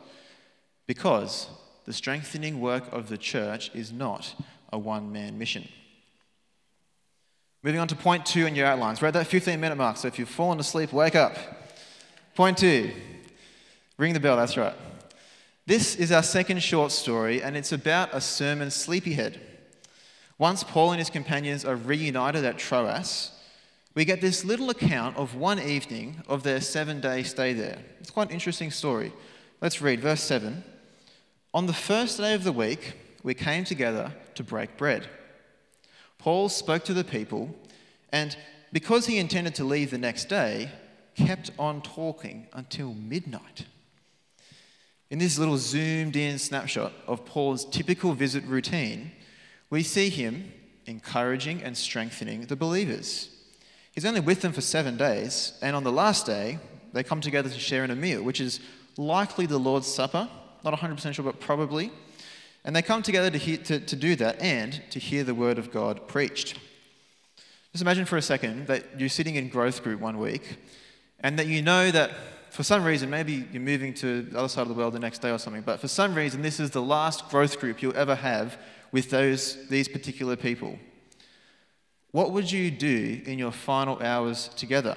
because 0.87 1.47
the 1.85 1.93
strengthening 1.93 2.59
work 2.59 2.91
of 2.91 3.09
the 3.09 3.17
church 3.17 3.69
is 3.73 3.91
not 3.91 4.33
a 4.71 4.77
one 4.77 5.11
man 5.11 5.37
mission. 5.37 5.67
Moving 7.63 7.79
on 7.79 7.87
to 7.87 7.95
point 7.95 8.25
two 8.25 8.45
in 8.45 8.55
your 8.55 8.67
outlines. 8.67 9.01
We're 9.01 9.07
at 9.07 9.13
that 9.15 9.27
15 9.27 9.59
minute 9.59 9.75
mark, 9.75 9.97
so 9.97 10.07
if 10.07 10.19
you've 10.19 10.29
fallen 10.29 10.59
asleep, 10.59 10.93
wake 10.93 11.15
up. 11.15 11.35
Point 12.35 12.57
two. 12.57 12.91
Ring 13.97 14.13
the 14.13 14.19
bell, 14.19 14.35
that's 14.35 14.57
right. 14.57 14.75
This 15.65 15.95
is 15.95 16.11
our 16.11 16.23
second 16.23 16.61
short 16.61 16.91
story, 16.91 17.41
and 17.41 17.55
it's 17.55 17.71
about 17.71 18.09
a 18.13 18.21
sermon 18.21 18.69
sleepyhead. 18.69 19.39
Once 20.37 20.63
Paul 20.63 20.91
and 20.91 20.99
his 20.99 21.09
companions 21.09 21.63
are 21.63 21.77
reunited 21.77 22.43
at 22.43 22.57
Troas, 22.57 23.31
we 23.93 24.03
get 24.03 24.19
this 24.19 24.43
little 24.43 24.69
account 24.69 25.15
of 25.15 25.35
one 25.35 25.59
evening 25.59 26.21
of 26.27 26.43
their 26.43 26.59
seven 26.59 26.99
day 26.99 27.23
stay 27.23 27.53
there. 27.53 27.79
It's 28.01 28.11
quite 28.11 28.27
an 28.27 28.33
interesting 28.33 28.69
story. 28.69 29.13
Let's 29.61 29.81
read 29.81 30.01
verse 30.01 30.21
7. 30.21 30.63
On 31.53 31.65
the 31.65 31.73
first 31.73 32.17
day 32.17 32.33
of 32.33 32.43
the 32.43 32.51
week, 32.51 32.95
we 33.23 33.33
came 33.33 33.63
together 33.63 34.11
to 34.35 34.43
break 34.43 34.75
bread. 34.75 35.07
Paul 36.17 36.49
spoke 36.49 36.83
to 36.85 36.93
the 36.93 37.05
people, 37.05 37.55
and 38.11 38.35
because 38.73 39.05
he 39.05 39.19
intended 39.19 39.55
to 39.55 39.63
leave 39.63 39.91
the 39.91 39.97
next 39.97 40.25
day, 40.25 40.69
kept 41.15 41.51
on 41.57 41.81
talking 41.81 42.47
until 42.51 42.93
midnight. 42.93 43.65
In 45.15 45.19
this 45.19 45.39
little 45.39 45.57
zoomed 45.57 46.17
in 46.17 46.37
snapshot 46.37 46.91
of 47.07 47.23
Paul's 47.23 47.63
typical 47.63 48.11
visit 48.11 48.43
routine, 48.43 49.13
we 49.69 49.81
see 49.81 50.09
him 50.09 50.51
encouraging 50.87 51.63
and 51.63 51.77
strengthening 51.77 52.41
the 52.41 52.57
believers. 52.57 53.29
He's 53.93 54.03
only 54.03 54.19
with 54.19 54.41
them 54.41 54.51
for 54.51 54.59
seven 54.59 54.97
days, 54.97 55.57
and 55.61 55.73
on 55.73 55.85
the 55.85 55.91
last 55.93 56.25
day, 56.25 56.59
they 56.91 57.01
come 57.01 57.21
together 57.21 57.47
to 57.47 57.57
share 57.57 57.85
in 57.85 57.91
a 57.91 57.95
meal, 57.95 58.23
which 58.23 58.41
is 58.41 58.59
likely 58.97 59.45
the 59.45 59.57
Lord's 59.57 59.87
Supper. 59.87 60.27
Not 60.65 60.73
100% 60.73 61.13
sure, 61.13 61.23
but 61.23 61.39
probably. 61.39 61.93
And 62.65 62.75
they 62.75 62.81
come 62.81 63.01
together 63.01 63.29
to, 63.29 63.37
hear, 63.37 63.55
to, 63.55 63.79
to 63.79 63.95
do 63.95 64.17
that 64.17 64.41
and 64.41 64.81
to 64.89 64.99
hear 64.99 65.23
the 65.23 65.33
word 65.33 65.57
of 65.57 65.71
God 65.71 66.09
preached. 66.09 66.59
Just 67.71 67.81
imagine 67.81 68.03
for 68.03 68.17
a 68.17 68.21
second 68.21 68.67
that 68.67 68.99
you're 68.99 69.07
sitting 69.07 69.35
in 69.35 69.47
growth 69.47 69.81
group 69.81 70.01
one 70.01 70.19
week 70.19 70.57
and 71.21 71.39
that 71.39 71.47
you 71.47 71.61
know 71.61 71.89
that 71.89 72.11
for 72.55 72.63
some 72.63 72.85
reason, 72.85 73.09
maybe 73.09 73.45
you're 73.51 73.61
moving 73.61 73.93
to 73.95 74.21
the 74.21 74.39
other 74.39 74.47
side 74.47 74.61
of 74.61 74.69
the 74.69 74.73
world 74.73 74.93
the 74.93 74.99
next 74.99 75.19
day 75.19 75.29
or 75.29 75.37
something, 75.37 75.61
but 75.61 75.81
for 75.81 75.89
some 75.89 76.15
reason, 76.15 76.41
this 76.41 76.57
is 76.57 76.71
the 76.71 76.81
last 76.81 77.27
growth 77.27 77.59
group 77.59 77.81
you'll 77.81 77.97
ever 77.97 78.15
have 78.15 78.57
with 78.93 79.09
those, 79.09 79.67
these 79.67 79.89
particular 79.89 80.37
people. 80.37 80.79
What 82.11 82.31
would 82.31 82.49
you 82.49 82.71
do 82.71 83.21
in 83.25 83.37
your 83.37 83.51
final 83.51 84.01
hours 84.01 84.47
together? 84.55 84.95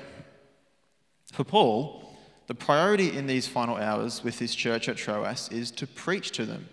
For 1.33 1.43
Paul, 1.43 2.09
the 2.47 2.55
priority 2.55 3.17
in 3.17 3.27
these 3.27 3.49
final 3.49 3.75
hours 3.75 4.23
with 4.23 4.39
his 4.39 4.55
church 4.55 4.89
at 4.89 4.97
Troas 4.97 5.49
is 5.51 5.73
to 5.73 5.87
preach 5.89 6.31
to 6.33 6.47
them. 6.47 6.69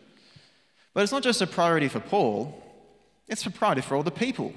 But 0.93 1.01
it's 1.01 1.11
not 1.11 1.23
just 1.23 1.41
a 1.41 1.47
priority 1.47 1.87
for 1.87 1.99
Paul, 1.99 2.63
it's 3.27 3.43
a 3.47 3.49
priority 3.49 3.81
for 3.81 3.95
all 3.95 4.03
the 4.03 4.11
people. 4.11 4.53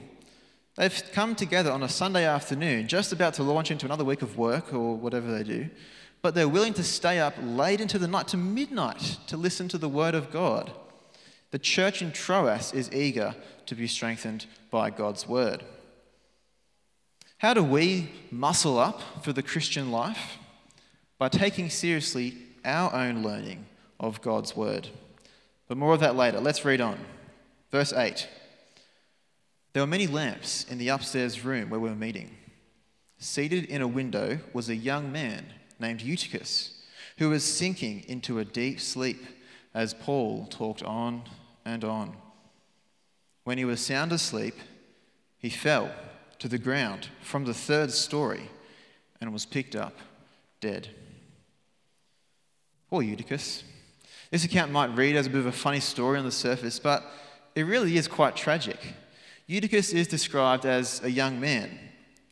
They've 0.77 1.03
come 1.13 1.35
together 1.35 1.73
on 1.73 1.83
a 1.83 1.89
Sunday 1.89 2.27
afternoon, 2.27 2.87
just 2.87 3.13
about 3.13 3.33
to 3.35 3.43
launch 3.43 3.71
into 3.71 3.87
another 3.87 4.05
week 4.05 4.21
of 4.21 4.37
work 4.37 4.75
or 4.75 4.95
whatever 4.95 5.33
they 5.33 5.43
do, 5.43 5.71
but 6.23 6.35
they're 6.35 6.49
willing 6.49 6.75
to 6.75 6.83
stay 6.83 7.19
up 7.19 7.35
late 7.41 7.81
into 7.81 7.99
the 7.99 8.09
night 8.09 8.29
to 8.29 8.37
midnight 8.37 9.19
to 9.29 9.37
listen 9.37 9.69
to 9.69 9.79
the 9.79 9.89
word 9.89 10.15
of 10.15 10.31
God. 10.31 10.73
The 11.51 11.59
church 11.59 12.03
in 12.03 12.13
Troas 12.13 12.73
is 12.75 12.93
eager 12.93 13.35
to 13.67 13.75
be 13.75 13.87
strengthened 13.87 14.47
by 14.71 14.91
God's 14.91 15.27
word. 15.27 15.65
How 17.39 17.55
do 17.55 17.63
we 17.63 18.11
muscle 18.31 18.79
up 18.79 19.01
for 19.23 19.33
the 19.33 19.43
Christian 19.43 19.93
life? 19.93 20.39
By 21.19 21.29
taking 21.29 21.71
seriously 21.71 22.37
our 22.65 22.93
own 22.93 23.23
learning 23.23 23.67
of 23.99 24.21
God's 24.21 24.57
word. 24.57 24.89
But 25.69 25.79
more 25.79 25.95
of 25.95 26.01
that 26.01 26.17
later. 26.17 26.41
Let's 26.41 26.65
read 26.65 26.81
on. 26.81 26.99
Verse 27.71 27.93
8. 27.93 28.29
There 29.73 29.83
were 29.83 29.87
many 29.87 30.07
lamps 30.07 30.65
in 30.65 30.79
the 30.79 30.89
upstairs 30.89 31.45
room 31.45 31.71
where 31.71 31.81
we 31.81 31.89
were 31.89 31.95
meeting. 31.95 32.37
Seated 33.19 33.65
in 33.67 33.83
a 33.83 33.89
window 33.89 34.39
was 34.53 34.69
a 34.69 34.77
young 34.77 35.13
man 35.13 35.47
named 35.79 36.03
Eutychus, 36.03 36.73
who 37.19 37.31
was 37.31 37.45
sinking 37.45 38.05
into 38.09 38.39
a 38.39 38.45
deep 38.45 38.81
sleep 38.81 39.25
as 39.75 39.95
Paul 39.95 40.47
talked 40.47 40.83
on 40.83 41.23
and 41.65 41.85
on. 41.85 42.17
When 43.45 43.59
he 43.59 43.65
was 43.65 43.81
sound 43.81 44.13
asleep, 44.13 44.55
he 45.39 45.51
fell 45.51 45.91
to 46.39 46.49
the 46.49 46.59
ground 46.59 47.09
from 47.23 47.45
the 47.45 47.55
third 47.55 47.91
story 47.93 48.51
and 49.21 49.33
was 49.33 49.47
picked 49.47 49.75
up 49.75 49.97
dead. 50.61 50.89
Poor 52.91 53.03
Eutychus. 53.03 53.65
This 54.31 54.45
account 54.45 54.73
might 54.73 54.95
read 54.97 55.17
as 55.17 55.27
a 55.27 55.31
bit 55.31 55.41
of 55.41 55.47
a 55.47 55.53
funny 55.53 55.81
story 55.81 56.19
on 56.19 56.25
the 56.25 56.31
surface, 56.31 56.79
but 56.79 57.05
it 57.55 57.63
really 57.63 57.97
is 57.97 58.09
quite 58.09 58.37
tragic. 58.37 58.79
Eutychus 59.47 59.93
is 59.93 60.07
described 60.07 60.67
as 60.67 61.03
a 61.03 61.11
young 61.11 61.41
man. 61.41 61.79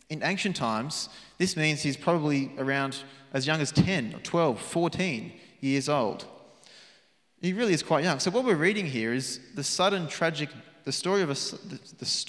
In 0.08 0.22
ancient 0.22 0.56
times, 0.56 1.08
this 1.38 1.56
means 1.56 1.82
he's 1.82 1.96
probably 1.96 2.52
around 2.58 3.02
as 3.36 3.46
young 3.46 3.60
as 3.60 3.70
10 3.70 4.20
12, 4.22 4.58
14 4.58 5.32
years 5.60 5.90
old. 5.90 6.24
He 7.42 7.52
really 7.52 7.74
is 7.74 7.82
quite 7.82 8.02
young. 8.02 8.18
So 8.18 8.30
what 8.30 8.44
we're 8.44 8.54
reading 8.54 8.86
here 8.86 9.12
is 9.12 9.40
the 9.54 9.62
sudden 9.62 10.08
tragic, 10.08 10.48
the 10.84 10.92
story 10.92 11.20
of 11.20 11.28
a, 11.28 11.34
the, 11.34 11.78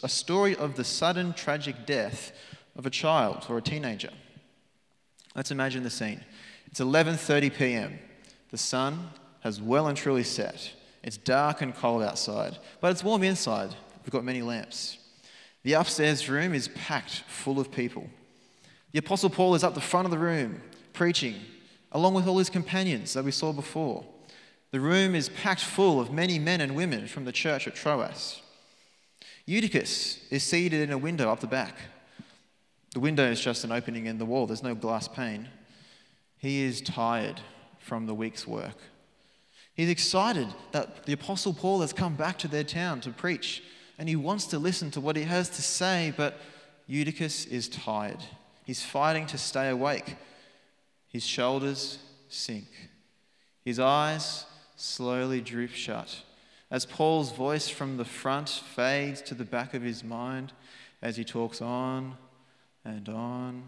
a 0.04 0.10
story 0.10 0.54
of 0.58 0.76
the 0.76 0.84
sudden 0.84 1.32
tragic 1.32 1.86
death 1.86 2.34
of 2.76 2.86
a 2.86 2.89
child 2.89 3.46
or 3.48 3.58
a 3.58 3.62
teenager. 3.62 4.10
Let's 5.34 5.50
imagine 5.50 5.84
the 5.84 5.89
scene. 5.89 6.26
It's 6.65 6.82
11:30 6.82 7.56
p.m. 7.56 8.00
The 8.52 8.58
sun 8.58 9.10
has 9.39 9.62
well 9.62 9.88
and 9.88 9.98
truly 9.98 10.24
set. 10.24 10.74
It's 11.04 11.15
dark 11.15 11.62
and 11.62 11.74
cold 11.74 12.04
outside, 12.04 12.58
but 12.82 12.91
it's 12.91 13.04
warm 13.04 13.24
inside. 13.24 13.74
We've 14.04 14.12
got 14.12 14.26
many 14.26 14.41
lamps. 14.41 14.98
The 15.63 15.74
upstairs 15.74 16.28
room 16.28 16.54
is 16.54 16.67
packed 16.67 17.24
full 17.30 17.62
of 17.62 17.72
people. 17.72 18.10
The 18.91 19.00
Apostle 19.00 19.30
Paul 19.30 19.56
is 19.56 19.63
up 19.63 19.74
the 19.74 19.80
front 19.80 20.04
of 20.04 20.12
the 20.12 20.17
room 20.17 20.62
preaching, 20.98 21.36
along 21.92 22.16
with 22.16 22.28
all 22.28 22.40
his 22.40 22.50
companions 22.50 23.14
that 23.14 23.24
we 23.24 23.30
saw 23.30 23.54
before. 23.54 24.04
The 24.72 24.80
room 24.80 25.14
is 25.14 25.30
packed 25.30 25.64
full 25.64 26.02
of 26.02 26.12
many 26.12 26.40
men 26.40 26.60
and 26.60 26.76
women 26.76 27.08
from 27.08 27.24
the 27.24 27.32
church 27.32 27.68
at 27.68 27.76
Troas. 27.76 28.42
Eutychus 29.46 30.20
is 30.32 30.44
seated 30.44 30.82
in 30.82 30.92
a 30.92 30.98
window 30.98 31.32
up 31.32 31.40
the 31.40 31.48
back. 31.48 31.76
The 32.96 33.00
window 33.00 33.30
is 33.30 33.40
just 33.40 33.64
an 33.64 33.72
opening 33.72 34.08
in 34.08 34.18
the 34.18 34.26
wall, 34.26 34.48
there's 34.48 34.64
no 34.64 34.74
glass 34.74 35.08
pane. 35.08 35.48
He 36.40 36.64
is 36.64 36.82
tired 36.82 37.42
from 37.78 38.08
the 38.08 38.16
week's 38.16 38.48
work. 38.48 38.78
He's 39.76 39.90
excited 39.90 40.48
that 40.72 41.06
the 41.06 41.14
Apostle 41.14 41.54
Paul 41.54 41.82
has 41.82 41.94
come 41.94 42.16
back 42.16 42.40
to 42.40 42.48
their 42.48 42.64
town 42.64 43.02
to 43.02 43.12
preach, 43.12 43.62
and 44.00 44.10
he 44.10 44.16
wants 44.16 44.48
to 44.48 44.58
listen 44.58 44.90
to 44.92 45.00
what 45.00 45.16
he 45.16 45.24
has 45.24 45.48
to 45.52 45.62
say, 45.62 46.12
but 46.18 46.40
Eutychus 46.88 47.46
is 47.46 47.70
tired. 47.70 48.24
He's 48.66 48.84
fighting 48.84 49.28
to 49.28 49.38
stay 49.38 49.70
awake. 49.70 50.18
His 51.08 51.26
shoulders 51.26 52.00
sink. 52.30 52.67
His 53.63 53.80
eyes 53.80 54.46
slowly 54.76 55.41
droop 55.41 55.72
shut 55.72 56.24
as 56.70 56.86
Paul's 56.86 57.32
voice 57.32 57.70
from 57.70 57.98
the 57.98 58.06
front 58.06 58.50
fades 58.50 59.22
to 59.22 59.34
the 59.34 59.46
back 59.46 59.74
of 59.74 59.82
his 59.82 60.04
mind 60.04 60.54
as 61.02 61.15
he 61.15 61.24
talks 61.24 61.62
on 61.62 62.17
and 62.84 63.08
on. 63.08 63.63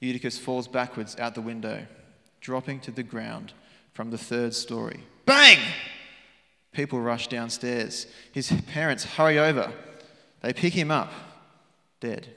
Eutychus 0.00 0.38
falls 0.38 0.66
backwards 0.66 1.16
out 1.18 1.34
the 1.34 1.40
window, 1.40 1.86
dropping 2.40 2.80
to 2.80 2.90
the 2.90 3.04
ground 3.04 3.52
from 3.92 4.10
the 4.10 4.18
third 4.18 4.52
story. 4.52 5.04
Bang! 5.26 5.58
People 6.72 7.00
rush 7.00 7.28
downstairs. 7.28 8.06
His 8.32 8.50
parents 8.72 9.04
hurry 9.04 9.38
over. 9.38 9.72
They 10.40 10.52
pick 10.52 10.72
him 10.72 10.90
up, 10.90 11.12
dead. 12.00 12.34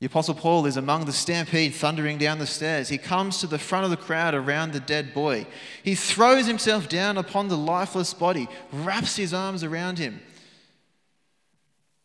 The 0.00 0.06
Apostle 0.06 0.34
Paul 0.34 0.64
is 0.64 0.78
among 0.78 1.04
the 1.04 1.12
stampede 1.12 1.74
thundering 1.74 2.16
down 2.16 2.38
the 2.38 2.46
stairs. 2.46 2.88
He 2.88 2.96
comes 2.96 3.38
to 3.38 3.46
the 3.46 3.58
front 3.58 3.84
of 3.84 3.90
the 3.90 3.98
crowd 3.98 4.34
around 4.34 4.72
the 4.72 4.80
dead 4.80 5.12
boy. 5.12 5.46
He 5.82 5.94
throws 5.94 6.46
himself 6.46 6.88
down 6.88 7.18
upon 7.18 7.48
the 7.48 7.58
lifeless 7.58 8.14
body, 8.14 8.48
wraps 8.72 9.16
his 9.16 9.34
arms 9.34 9.62
around 9.62 9.98
him. 9.98 10.22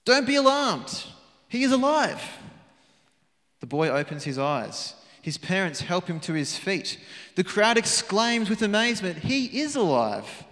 Don't 0.04 0.28
be 0.28 0.36
alarmed. 0.36 1.06
He 1.48 1.64
is 1.64 1.72
alive. 1.72 2.22
The 3.62 3.66
boy 3.66 3.88
opens 3.88 4.26
his 4.26 4.38
eyes. 4.38 4.94
His 5.22 5.38
parents 5.38 5.80
help 5.80 6.08
him 6.08 6.20
to 6.22 6.34
his 6.34 6.58
feet. 6.58 7.00
The 7.36 7.46
crowd 7.46 7.78
exclaims 7.78 8.50
with 8.50 8.62
amazement, 8.62 9.20
He 9.20 9.62
is 9.62 9.76
alive! 9.76 10.44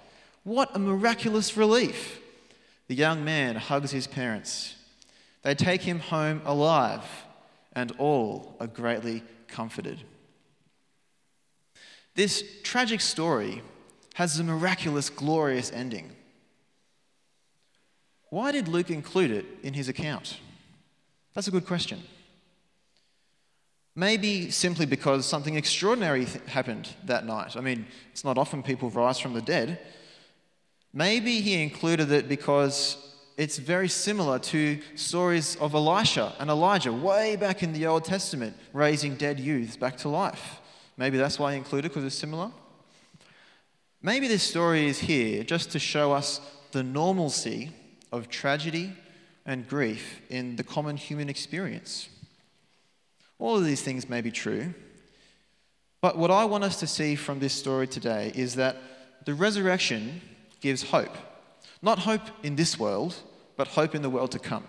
What 0.46 0.74
a 0.74 0.80
miraculous 0.80 1.58
relief! 1.58 2.20
The 2.88 2.96
young 2.96 3.24
man 3.26 3.58
hugs 3.58 3.92
his 3.92 4.08
parents. 4.08 4.76
They 5.42 5.56
take 5.56 5.82
him 5.82 6.00
home 6.00 6.42
alive 6.46 7.04
and 7.74 7.92
all 7.98 8.56
are 8.60 8.68
greatly 8.68 9.24
comforted. 9.48 10.04
This 12.16 12.44
tragic 12.64 13.02
story 13.02 13.62
has 14.16 14.40
a 14.40 14.44
miraculous, 14.44 15.10
glorious 15.10 15.72
ending. 15.72 16.12
Why 18.30 18.52
did 18.52 18.68
Luke 18.68 18.90
include 18.90 19.32
it 19.32 19.46
in 19.64 19.74
his 19.74 19.90
account? 19.90 20.40
That's 21.34 21.48
a 21.48 21.52
good 21.52 21.66
question. 21.66 22.02
Maybe 23.96 24.50
simply 24.50 24.86
because 24.86 25.26
something 25.26 25.56
extraordinary 25.56 26.26
th- 26.26 26.44
happened 26.46 26.90
that 27.06 27.26
night. 27.26 27.56
I 27.56 27.62
mean, 27.62 27.86
it's 28.12 28.24
not 28.24 28.38
often 28.38 28.64
people 28.64 28.90
rise 28.90 29.20
from 29.20 29.34
the 29.34 29.42
dead. 29.42 29.80
Maybe 30.94 31.42
he 31.42 31.62
included 31.62 32.12
it 32.12 32.28
because 32.28 33.13
it's 33.38 33.58
very 33.58 33.90
similar 33.90 34.40
to 34.40 34.80
stories 34.96 35.56
of 35.58 35.74
Elisha 35.74 36.34
and 36.40 36.50
Elijah 36.50 36.94
way 36.94 37.36
back 37.36 37.64
in 37.64 37.74
the 37.74 37.88
Old 37.88 38.06
Testament, 38.06 38.56
raising 38.74 39.16
dead 39.16 39.40
youths 39.40 39.76
back 39.76 39.98
to 39.98 40.10
life. 40.10 40.62
Maybe 40.98 41.18
that's 41.18 41.40
why 41.40 41.52
I 41.52 41.56
included 41.56 41.90
because 41.90 42.04
it's 42.04 42.16
similar. 42.16 42.52
Maybe 44.02 44.28
this 44.28 44.44
story 44.44 44.88
is 44.88 45.00
here 45.00 45.44
just 45.44 45.72
to 45.72 45.80
show 45.80 46.12
us 46.12 46.42
the 46.72 46.84
normalcy 46.84 47.72
of 48.12 48.30
tragedy 48.30 48.94
and 49.46 49.68
grief 49.68 50.22
in 50.30 50.56
the 50.56 50.64
common 50.64 50.98
human 50.98 51.30
experience. 51.30 52.10
All 53.40 53.58
of 53.58 53.66
these 53.66 53.82
things 53.82 54.08
may 54.08 54.22
be 54.22 54.32
true, 54.32 54.74
but 56.02 56.18
what 56.18 56.32
I 56.32 56.46
want 56.46 56.64
us 56.64 56.80
to 56.82 56.88
see 56.88 57.16
from 57.16 57.40
this 57.40 57.54
story 57.54 57.88
today 57.88 58.32
is 58.36 58.56
that 58.56 58.78
the 59.26 59.34
resurrection 59.34 60.22
gives 60.62 60.84
hope. 60.84 61.16
Not 61.84 62.00
hope 62.00 62.22
in 62.44 62.56
this 62.56 62.80
world, 62.80 63.14
but 63.58 63.68
hope 63.68 63.94
in 63.94 64.02
the 64.02 64.10
world 64.10 64.32
to 64.32 64.40
come. 64.40 64.64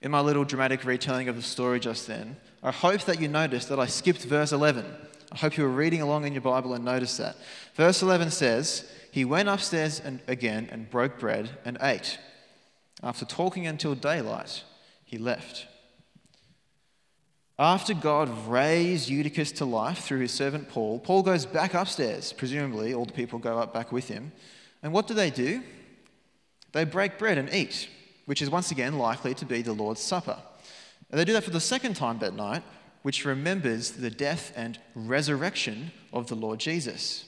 In 0.00 0.12
my 0.12 0.20
little 0.20 0.44
dramatic 0.44 0.84
retelling 0.84 1.28
of 1.28 1.34
the 1.34 1.42
story 1.42 1.80
just 1.80 2.06
then, 2.06 2.36
I 2.62 2.70
hope 2.70 3.02
that 3.02 3.20
you 3.20 3.26
noticed 3.26 3.68
that 3.68 3.80
I 3.80 3.86
skipped 3.86 4.22
verse 4.22 4.52
11. 4.52 4.86
I 5.32 5.36
hope 5.36 5.56
you 5.56 5.64
were 5.64 5.70
reading 5.70 6.00
along 6.00 6.26
in 6.26 6.32
your 6.32 6.42
Bible 6.42 6.74
and 6.74 6.84
noticed 6.84 7.18
that. 7.18 7.36
Verse 7.74 8.02
11 8.02 8.30
says, 8.30 8.88
He 9.10 9.24
went 9.24 9.48
upstairs 9.48 9.98
and 9.98 10.20
again 10.28 10.68
and 10.70 10.88
broke 10.88 11.18
bread 11.18 11.50
and 11.64 11.76
ate. 11.82 12.18
After 13.02 13.24
talking 13.24 13.66
until 13.66 13.96
daylight, 13.96 14.62
he 15.04 15.18
left. 15.18 15.66
After 17.58 17.94
God 17.94 18.46
raised 18.46 19.08
Eutychus 19.08 19.50
to 19.52 19.64
life 19.64 19.98
through 19.98 20.20
his 20.20 20.32
servant 20.32 20.68
Paul, 20.68 21.00
Paul 21.00 21.24
goes 21.24 21.46
back 21.46 21.74
upstairs. 21.74 22.32
Presumably, 22.32 22.94
all 22.94 23.06
the 23.06 23.12
people 23.12 23.40
go 23.40 23.58
up 23.58 23.74
back 23.74 23.90
with 23.90 24.06
him. 24.06 24.30
And 24.82 24.92
what 24.92 25.06
do 25.06 25.14
they 25.14 25.30
do? 25.30 25.62
They 26.72 26.84
break 26.84 27.18
bread 27.18 27.38
and 27.38 27.52
eat, 27.52 27.88
which 28.26 28.42
is 28.42 28.50
once 28.50 28.70
again 28.70 28.98
likely 28.98 29.34
to 29.34 29.44
be 29.44 29.62
the 29.62 29.72
Lord's 29.72 30.00
Supper. 30.00 30.38
And 31.10 31.20
they 31.20 31.24
do 31.24 31.34
that 31.34 31.44
for 31.44 31.50
the 31.50 31.60
second 31.60 31.94
time 31.94 32.18
that 32.20 32.34
night, 32.34 32.62
which 33.02 33.24
remembers 33.24 33.92
the 33.92 34.10
death 34.10 34.52
and 34.56 34.78
resurrection 34.94 35.92
of 36.12 36.28
the 36.28 36.34
Lord 36.34 36.58
Jesus. 36.58 37.24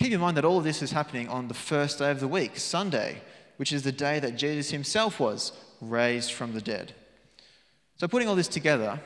Keep 0.00 0.12
in 0.12 0.20
mind 0.20 0.36
that 0.36 0.44
all 0.44 0.58
of 0.58 0.64
this 0.64 0.82
is 0.82 0.92
happening 0.92 1.28
on 1.28 1.48
the 1.48 1.54
first 1.54 1.98
day 1.98 2.10
of 2.10 2.20
the 2.20 2.28
week, 2.28 2.56
Sunday, 2.56 3.20
which 3.56 3.72
is 3.72 3.82
the 3.82 3.92
day 3.92 4.18
that 4.18 4.36
Jesus 4.36 4.70
himself 4.70 5.20
was 5.20 5.52
raised 5.80 6.32
from 6.32 6.54
the 6.54 6.60
dead. 6.60 6.94
So, 7.96 8.08
putting 8.08 8.26
all 8.26 8.34
this 8.34 8.48
together, 8.48 9.00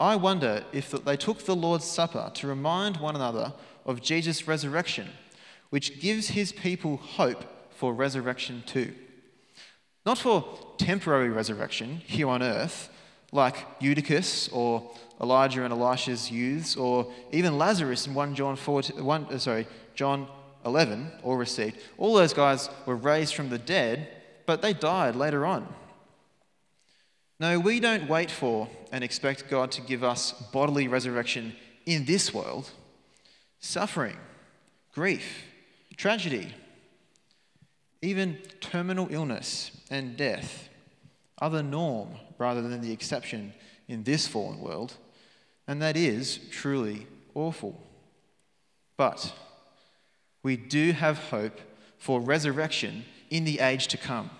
I 0.00 0.16
wonder 0.16 0.64
if 0.72 0.90
they 0.90 1.16
took 1.16 1.44
the 1.44 1.54
Lord's 1.54 1.84
Supper 1.84 2.30
to 2.34 2.46
remind 2.46 2.96
one 2.96 3.14
another 3.14 3.52
of 3.84 4.00
Jesus' 4.00 4.48
resurrection 4.48 5.08
which 5.70 6.00
gives 6.00 6.28
his 6.28 6.52
people 6.52 6.96
hope 6.96 7.44
for 7.70 7.94
resurrection 7.94 8.62
too. 8.66 8.92
Not 10.04 10.18
for 10.18 10.58
temporary 10.78 11.30
resurrection 11.30 12.02
here 12.06 12.28
on 12.28 12.42
earth, 12.42 12.90
like 13.32 13.66
Eutychus 13.80 14.48
or 14.48 14.90
Elijah 15.20 15.64
and 15.64 15.72
Elisha's 15.72 16.30
youths, 16.30 16.76
or 16.76 17.12
even 17.32 17.58
Lazarus 17.58 18.06
in 18.06 18.14
1 18.14 18.34
John, 18.34 18.56
4, 18.56 18.82
1, 18.82 19.24
uh, 19.26 19.38
sorry, 19.38 19.66
John 19.94 20.26
11, 20.64 21.12
all 21.22 21.36
received. 21.36 21.78
All 21.98 22.14
those 22.14 22.32
guys 22.32 22.68
were 22.86 22.96
raised 22.96 23.34
from 23.34 23.50
the 23.50 23.58
dead, 23.58 24.08
but 24.46 24.62
they 24.62 24.72
died 24.72 25.16
later 25.16 25.44
on. 25.46 25.68
No, 27.38 27.58
we 27.58 27.80
don't 27.80 28.08
wait 28.08 28.30
for 28.30 28.68
and 28.92 29.04
expect 29.04 29.48
God 29.48 29.70
to 29.72 29.80
give 29.80 30.02
us 30.02 30.32
bodily 30.52 30.88
resurrection 30.88 31.54
in 31.86 32.04
this 32.04 32.34
world. 32.34 32.70
Suffering, 33.60 34.16
grief, 34.94 35.44
Tragedy, 36.00 36.48
even 38.00 38.38
terminal 38.62 39.08
illness 39.10 39.70
and 39.90 40.16
death 40.16 40.70
are 41.36 41.50
the 41.50 41.62
norm 41.62 42.08
rather 42.38 42.62
than 42.62 42.80
the 42.80 42.90
exception 42.90 43.52
in 43.86 44.02
this 44.04 44.26
fallen 44.26 44.60
world, 44.60 44.94
and 45.68 45.82
that 45.82 45.98
is 45.98 46.40
truly 46.50 47.06
awful. 47.34 47.78
But 48.96 49.34
we 50.42 50.56
do 50.56 50.92
have 50.92 51.18
hope 51.18 51.60
for 51.98 52.18
resurrection 52.18 53.04
in 53.28 53.44
the 53.44 53.58
age 53.58 53.86
to 53.88 53.98
come, 53.98 54.30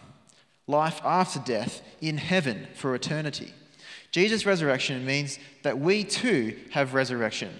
life 0.66 1.02
after 1.04 1.40
death 1.40 1.82
in 2.00 2.16
heaven 2.16 2.68
for 2.74 2.94
eternity. 2.94 3.52
Jesus' 4.12 4.46
resurrection 4.46 5.04
means 5.04 5.38
that 5.62 5.78
we 5.78 6.04
too 6.04 6.56
have 6.70 6.94
resurrection. 6.94 7.52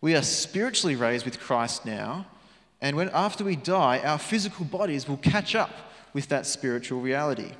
We 0.00 0.16
are 0.16 0.22
spiritually 0.22 0.96
raised 0.96 1.24
with 1.24 1.38
Christ 1.38 1.86
now, 1.86 2.26
and 2.80 2.96
when 2.96 3.10
after 3.10 3.44
we 3.44 3.56
die, 3.56 4.00
our 4.04 4.18
physical 4.18 4.64
bodies 4.64 5.08
will 5.08 5.16
catch 5.16 5.54
up 5.54 5.70
with 6.12 6.28
that 6.28 6.46
spiritual 6.46 7.00
reality. 7.00 7.52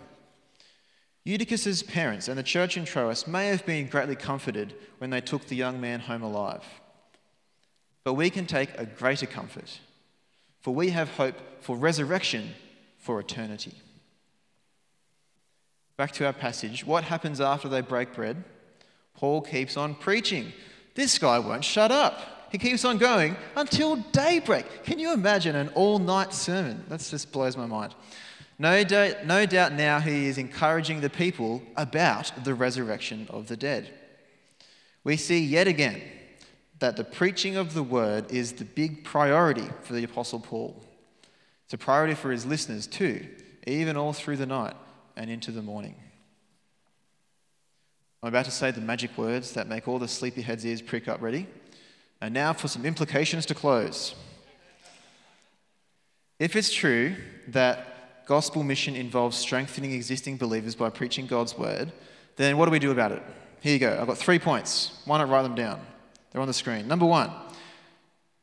Eutychus's 1.25 1.83
parents 1.83 2.29
and 2.29 2.39
the 2.39 2.43
church 2.43 2.77
in 2.77 2.85
Troas 2.85 3.27
may 3.27 3.49
have 3.49 3.67
been 3.67 3.87
greatly 3.89 4.17
comforted 4.17 4.75
when 4.99 5.11
they 5.11 5.21
took 5.21 5.47
the 5.47 5.57
young 5.57 5.81
man 5.81 6.01
home 6.01 6.23
alive. 6.23 6.65
But 8.05 8.15
we 8.15 8.31
can 8.31 8.47
take 8.47 8.71
a 8.79 8.87
greater 8.87 9.27
comfort, 9.27 9.81
for 10.61 10.75
we 10.75 10.91
have 10.91 11.11
hope 11.11 11.35
for 11.61 11.77
resurrection 11.77 12.55
for 12.97 13.21
eternity. 13.21 13.75
Back 15.97 16.13
to 16.13 16.27
our 16.27 16.33
passage. 16.33 16.87
What 16.87 17.05
happens 17.05 17.41
after 17.41 17.69
they 17.69 17.81
break 17.81 18.15
bread? 18.15 18.45
Paul 19.15 19.43
keeps 19.43 19.77
on 19.77 19.97
preaching. 19.97 20.53
This 20.95 21.19
guy 21.19 21.41
won't 21.41 21.65
shut 21.65 21.91
up. 21.91 22.38
He 22.51 22.59
keeps 22.59 22.85
on 22.85 22.99
going 22.99 23.37
until 23.57 23.97
daybreak. 23.97 24.85
Can 24.85 24.99
you 24.99 25.13
imagine 25.13 25.55
an 25.55 25.69
all 25.75 25.99
night 25.99 26.33
sermon? 26.33 26.85
That 26.89 27.01
just 27.01 27.31
blows 27.31 27.57
my 27.57 27.67
mind. 27.67 27.95
No 28.59 28.83
no 29.25 29.47
doubt 29.47 29.75
now 29.75 30.01
he 30.01 30.27
is 30.27 30.39
encouraging 30.39 31.01
the 31.01 31.11
people 31.11 31.63
about 31.77 32.33
the 32.45 32.55
resurrection 32.55 33.27
of 33.31 33.47
the 33.49 33.57
dead. 33.57 33.93
We 35.05 35.17
see 35.17 35.39
yet 35.41 35.69
again 35.69 36.03
that 36.81 36.97
the 36.97 37.05
preaching 37.05 37.57
of 37.57 37.75
the 37.75 37.83
word 37.83 38.31
is 38.33 38.53
the 38.53 38.65
big 38.65 39.05
priority 39.05 39.69
for 39.83 39.93
the 39.93 40.05
Apostle 40.05 40.41
Paul. 40.41 40.83
It's 41.65 41.75
a 41.75 41.79
priority 41.79 42.15
for 42.15 42.31
his 42.31 42.47
listeners 42.47 42.87
too, 42.87 43.27
even 43.67 43.97
all 43.97 44.13
through 44.13 44.37
the 44.37 44.47
night 44.47 44.75
and 45.17 45.31
into 45.31 45.51
the 45.51 45.63
morning. 45.63 45.97
I'm 48.23 48.29
about 48.29 48.47
to 48.47 48.51
say 48.51 48.71
the 48.71 48.81
magic 48.81 49.17
words 49.17 49.53
that 49.53 49.69
make 49.69 49.87
all 49.87 49.99
the 49.99 50.07
sleepyheads' 50.07 50.65
ears 50.65 50.83
prick 50.83 51.07
up. 51.07 51.23
Ready? 51.23 51.47
And 52.21 52.35
now 52.35 52.53
for 52.53 52.69
some 52.69 52.85
implications 52.85 53.47
to 53.47 53.55
close. 53.55 54.15
If 56.39 56.57
it's 56.57 56.73
true 56.73 57.17
that 57.49 58.27
gospel 58.27 58.63
mission 58.63 58.95
involves 58.95 59.37
strengthening 59.37 59.93
existing 59.93 60.37
believers 60.37 60.75
by 60.75 60.91
preaching 60.91 61.27
God's 61.27 61.57
word, 61.57 61.93
then 62.37 62.57
what 62.57 62.67
do 62.67 62.71
we 62.71 62.79
do 62.79 62.91
about 62.91 63.13
it? 63.13 63.23
Here 63.61 63.73
you 63.73 63.79
go. 63.79 63.99
I've 64.01 64.07
got 64.07 64.19
three 64.19 64.39
points. 64.39 65.01
Why 65.05 65.19
not 65.19 65.29
write 65.29 65.43
them 65.43 65.55
down? 65.55 65.81
They're 66.31 66.41
on 66.41 66.47
the 66.47 66.55
screen. 66.55 66.87
Number 66.87 67.07
one, 67.07 67.31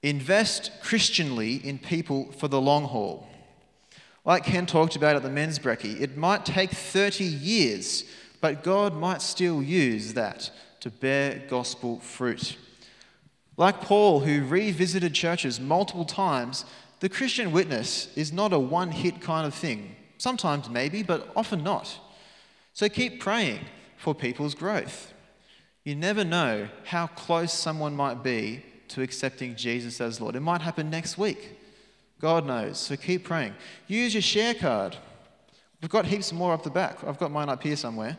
invest 0.02 0.72
Christianly 0.82 1.56
in 1.56 1.80
people 1.80 2.32
for 2.34 2.48
the 2.48 2.60
long 2.60 2.86
haul. 2.86 3.28
Like 4.26 4.44
Ken 4.44 4.66
talked 4.66 4.96
about 4.96 5.16
at 5.16 5.24
the 5.24 5.30
men's 5.30 5.60
brekkie, 5.60 6.02
it 6.02 6.18
might 6.18 6.46
take 6.46 6.72
30 6.72 7.24
years, 7.24 8.04
but 8.42 8.64
God 8.64 8.96
might 8.96 9.22
still 9.22 9.62
use 9.62 10.14
that 10.14 10.50
to 10.80 10.90
bear 10.90 11.44
gospel 11.48 12.00
fruit. 12.00 12.58
Like 13.58 13.82
Paul, 13.82 14.22
who 14.22 14.44
revisited 14.44 15.14
churches 15.14 15.60
multiple 15.60 16.06
times, 16.06 16.66
the 17.00 17.10
Christian 17.10 17.52
witness 17.52 18.10
is 18.16 18.34
not 18.34 18.54
a 18.54 18.60
one 18.60 18.92
hit 18.92 19.22
kind 19.22 19.48
of 19.48 19.54
thing. 19.54 19.96
Sometimes 20.18 20.70
maybe, 20.70 21.04
but 21.04 21.30
often 21.36 21.64
not. 21.64 22.00
So 22.74 22.90
keep 22.90 23.22
praying 23.22 23.60
for 23.98 24.14
people's 24.14 24.56
growth. 24.56 25.14
You 25.84 25.96
never 25.96 26.24
know 26.24 26.68
how 26.84 27.08
close 27.08 27.54
someone 27.54 27.96
might 27.96 28.24
be 28.24 28.64
to 28.90 29.02
accepting 29.02 29.56
Jesus 29.56 30.02
as 30.02 30.20
Lord. 30.20 30.36
It 30.36 30.42
might 30.42 30.62
happen 30.62 30.90
next 30.90 31.18
week. 31.18 31.58
God 32.20 32.46
knows. 32.46 32.78
So 32.78 32.96
keep 32.98 33.24
praying. 33.24 33.54
Use 33.88 34.14
your 34.14 34.22
share 34.22 34.54
card. 34.54 34.98
We've 35.82 35.92
got 35.92 36.06
heaps 36.06 36.34
more 36.34 36.54
up 36.54 36.64
the 36.64 36.70
back. 36.70 37.04
I've 37.04 37.20
got 37.20 37.32
mine 37.32 37.50
up 37.50 37.62
here 37.62 37.76
somewhere. 37.76 38.18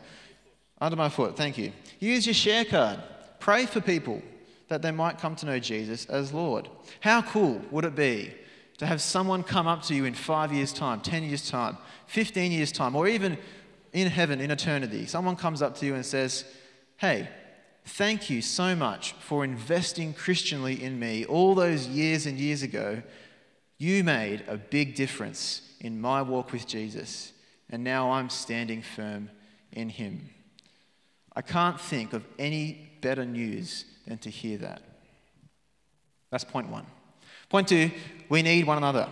Under 0.79 0.95
my 0.95 1.09
foot. 1.09 1.35
Thank 1.35 1.57
you. 1.57 1.71
Use 1.99 2.25
your 2.25 2.35
share 2.35 2.63
card. 2.63 2.99
Pray 3.39 3.65
for 3.65 3.81
people 3.81 4.21
that 4.67 4.81
they 4.81 4.91
might 4.91 5.17
come 5.17 5.35
to 5.37 5.45
know 5.45 5.59
Jesus 5.59 6.05
as 6.05 6.33
Lord. 6.33 6.69
How 6.99 7.21
cool 7.21 7.61
would 7.71 7.85
it 7.85 7.95
be 7.95 8.33
to 8.77 8.85
have 8.85 9.01
someone 9.01 9.43
come 9.43 9.67
up 9.67 9.81
to 9.83 9.95
you 9.95 10.05
in 10.05 10.13
five 10.13 10.51
years' 10.51 10.73
time, 10.73 11.01
10 11.01 11.23
years' 11.23 11.49
time, 11.49 11.77
15 12.07 12.51
years' 12.51 12.71
time, 12.71 12.95
or 12.95 13.07
even 13.07 13.37
in 13.93 14.07
heaven, 14.07 14.41
in 14.41 14.51
eternity? 14.51 15.05
Someone 15.05 15.35
comes 15.35 15.61
up 15.61 15.75
to 15.77 15.85
you 15.85 15.95
and 15.95 16.05
says, 16.05 16.45
Hey, 16.97 17.29
thank 17.85 18.29
you 18.29 18.41
so 18.41 18.75
much 18.75 19.13
for 19.13 19.43
investing 19.43 20.13
Christianly 20.13 20.83
in 20.83 20.99
me 20.99 21.25
all 21.25 21.55
those 21.55 21.87
years 21.87 22.25
and 22.25 22.37
years 22.37 22.63
ago 22.63 23.01
you 23.77 24.03
made 24.03 24.43
a 24.47 24.57
big 24.57 24.95
difference 24.95 25.61
in 25.79 26.01
my 26.01 26.21
walk 26.21 26.51
with 26.51 26.65
Jesus, 26.65 27.33
and 27.69 27.83
now 27.83 28.11
I'm 28.11 28.29
standing 28.29 28.81
firm 28.81 29.29
in 29.71 29.89
Him. 29.89 30.29
I 31.35 31.41
can't 31.41 31.79
think 31.79 32.13
of 32.13 32.25
any 32.39 32.89
better 33.01 33.23
news 33.23 33.85
than 34.07 34.17
to 34.19 34.29
hear 34.29 34.57
that. 34.59 34.81
That's 36.31 36.43
point 36.43 36.69
one. 36.69 36.85
Point 37.49 37.67
two, 37.67 37.91
we 38.29 38.41
need 38.41 38.65
one 38.65 38.77
another. 38.77 39.07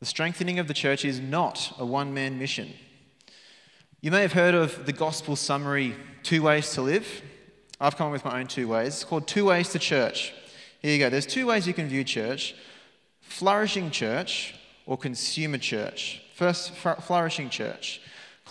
The 0.00 0.06
strengthening 0.06 0.58
of 0.58 0.68
the 0.68 0.74
church 0.74 1.04
is 1.04 1.20
not 1.20 1.72
a 1.78 1.86
one 1.86 2.12
man 2.12 2.38
mission. 2.38 2.72
You 4.00 4.10
may 4.10 4.20
have 4.20 4.34
heard 4.34 4.54
of 4.54 4.84
the 4.84 4.92
gospel 4.92 5.34
summary, 5.34 5.94
Two 6.22 6.42
Ways 6.42 6.72
to 6.74 6.82
Live. 6.82 7.22
I've 7.80 7.96
come 7.96 8.08
up 8.08 8.12
with 8.12 8.24
my 8.24 8.40
own 8.40 8.46
two 8.46 8.68
ways. 8.68 8.88
It's 8.88 9.04
called 9.04 9.26
Two 9.26 9.46
Ways 9.46 9.70
to 9.70 9.78
Church. 9.78 10.34
Here 10.82 10.92
you 10.92 10.98
go. 10.98 11.08
There's 11.08 11.26
two 11.26 11.46
ways 11.46 11.66
you 11.66 11.72
can 11.72 11.88
view 11.88 12.04
church 12.04 12.54
flourishing 13.22 13.90
church 13.90 14.54
or 14.86 14.96
consumer 14.96 15.58
church. 15.58 16.22
First, 16.34 16.72
flourishing 16.72 17.48
church. 17.50 18.00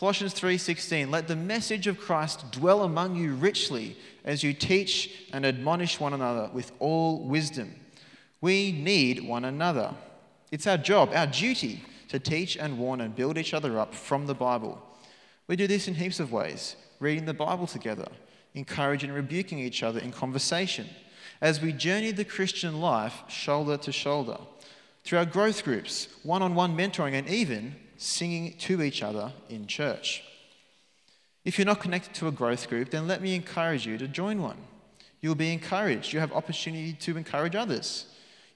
Colossians 0.03 0.33
3:16 0.33 1.11
Let 1.11 1.29
the 1.29 1.35
message 1.37 1.87
of 1.87 1.97
Christ 1.97 2.51
dwell 2.51 2.83
among 2.83 3.15
you 3.15 3.35
richly 3.35 3.95
as 4.25 4.43
you 4.43 4.51
teach 4.51 5.09
and 5.31 5.45
admonish 5.45 5.97
one 5.97 6.11
another 6.13 6.49
with 6.51 6.73
all 6.79 7.19
wisdom. 7.23 7.73
We 8.41 8.73
need 8.73 9.25
one 9.25 9.45
another. 9.45 9.95
It's 10.51 10.67
our 10.67 10.77
job, 10.77 11.11
our 11.13 11.25
duty 11.25 11.85
to 12.09 12.19
teach 12.19 12.57
and 12.57 12.77
warn 12.77 12.99
and 12.99 13.15
build 13.15 13.37
each 13.37 13.53
other 13.53 13.79
up 13.79 13.95
from 13.95 14.25
the 14.25 14.33
Bible. 14.33 14.85
We 15.47 15.55
do 15.55 15.67
this 15.67 15.87
in 15.87 15.95
heaps 15.95 16.19
of 16.19 16.33
ways, 16.33 16.75
reading 16.99 17.23
the 17.23 17.33
Bible 17.33 17.65
together, 17.65 18.09
encouraging 18.53 19.09
and 19.09 19.15
rebuking 19.15 19.59
each 19.59 19.83
other 19.83 20.01
in 20.01 20.11
conversation, 20.11 20.89
as 21.39 21.61
we 21.61 21.71
journey 21.71 22.11
the 22.11 22.25
Christian 22.25 22.81
life 22.81 23.23
shoulder 23.29 23.77
to 23.77 23.93
shoulder 23.93 24.37
through 25.05 25.19
our 25.19 25.25
growth 25.25 25.63
groups, 25.63 26.09
one 26.23 26.41
on 26.41 26.55
one 26.55 26.75
mentoring, 26.75 27.13
and 27.13 27.29
even 27.29 27.77
singing 28.03 28.53
to 28.59 28.81
each 28.81 29.01
other 29.01 29.31
in 29.49 29.67
church. 29.67 30.23
If 31.45 31.57
you're 31.57 31.65
not 31.65 31.79
connected 31.79 32.13
to 32.15 32.27
a 32.27 32.31
growth 32.31 32.69
group, 32.69 32.89
then 32.89 33.07
let 33.07 33.21
me 33.21 33.35
encourage 33.35 33.85
you 33.85 33.97
to 33.97 34.07
join 34.07 34.41
one. 34.41 34.57
You'll 35.21 35.35
be 35.35 35.53
encouraged. 35.53 36.13
You 36.13 36.19
have 36.19 36.31
opportunity 36.31 36.93
to 36.93 37.17
encourage 37.17 37.55
others. 37.55 38.07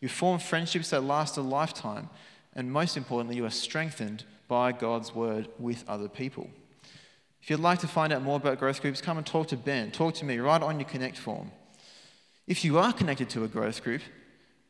You 0.01 0.09
form 0.09 0.39
friendships 0.39 0.89
that 0.91 1.03
last 1.03 1.37
a 1.37 1.41
lifetime. 1.41 2.09
And 2.55 2.71
most 2.71 2.97
importantly, 2.97 3.35
you 3.35 3.45
are 3.45 3.49
strengthened 3.49 4.23
by 4.47 4.71
God's 4.71 5.13
word 5.13 5.47
with 5.59 5.83
other 5.87 6.07
people. 6.07 6.49
If 7.41 7.49
you'd 7.49 7.59
like 7.59 7.79
to 7.79 7.87
find 7.87 8.11
out 8.11 8.23
more 8.23 8.37
about 8.37 8.59
growth 8.59 8.81
groups, 8.81 9.01
come 9.01 9.17
and 9.17 9.25
talk 9.25 9.47
to 9.47 9.57
Ben. 9.57 9.91
Talk 9.91 10.15
to 10.15 10.25
me 10.25 10.39
write 10.39 10.61
on 10.61 10.79
your 10.79 10.89
Connect 10.89 11.17
form. 11.17 11.51
If 12.47 12.63
you 12.63 12.77
are 12.77 12.93
connected 12.93 13.29
to 13.31 13.43
a 13.43 13.47
growth 13.47 13.83
group, 13.83 14.01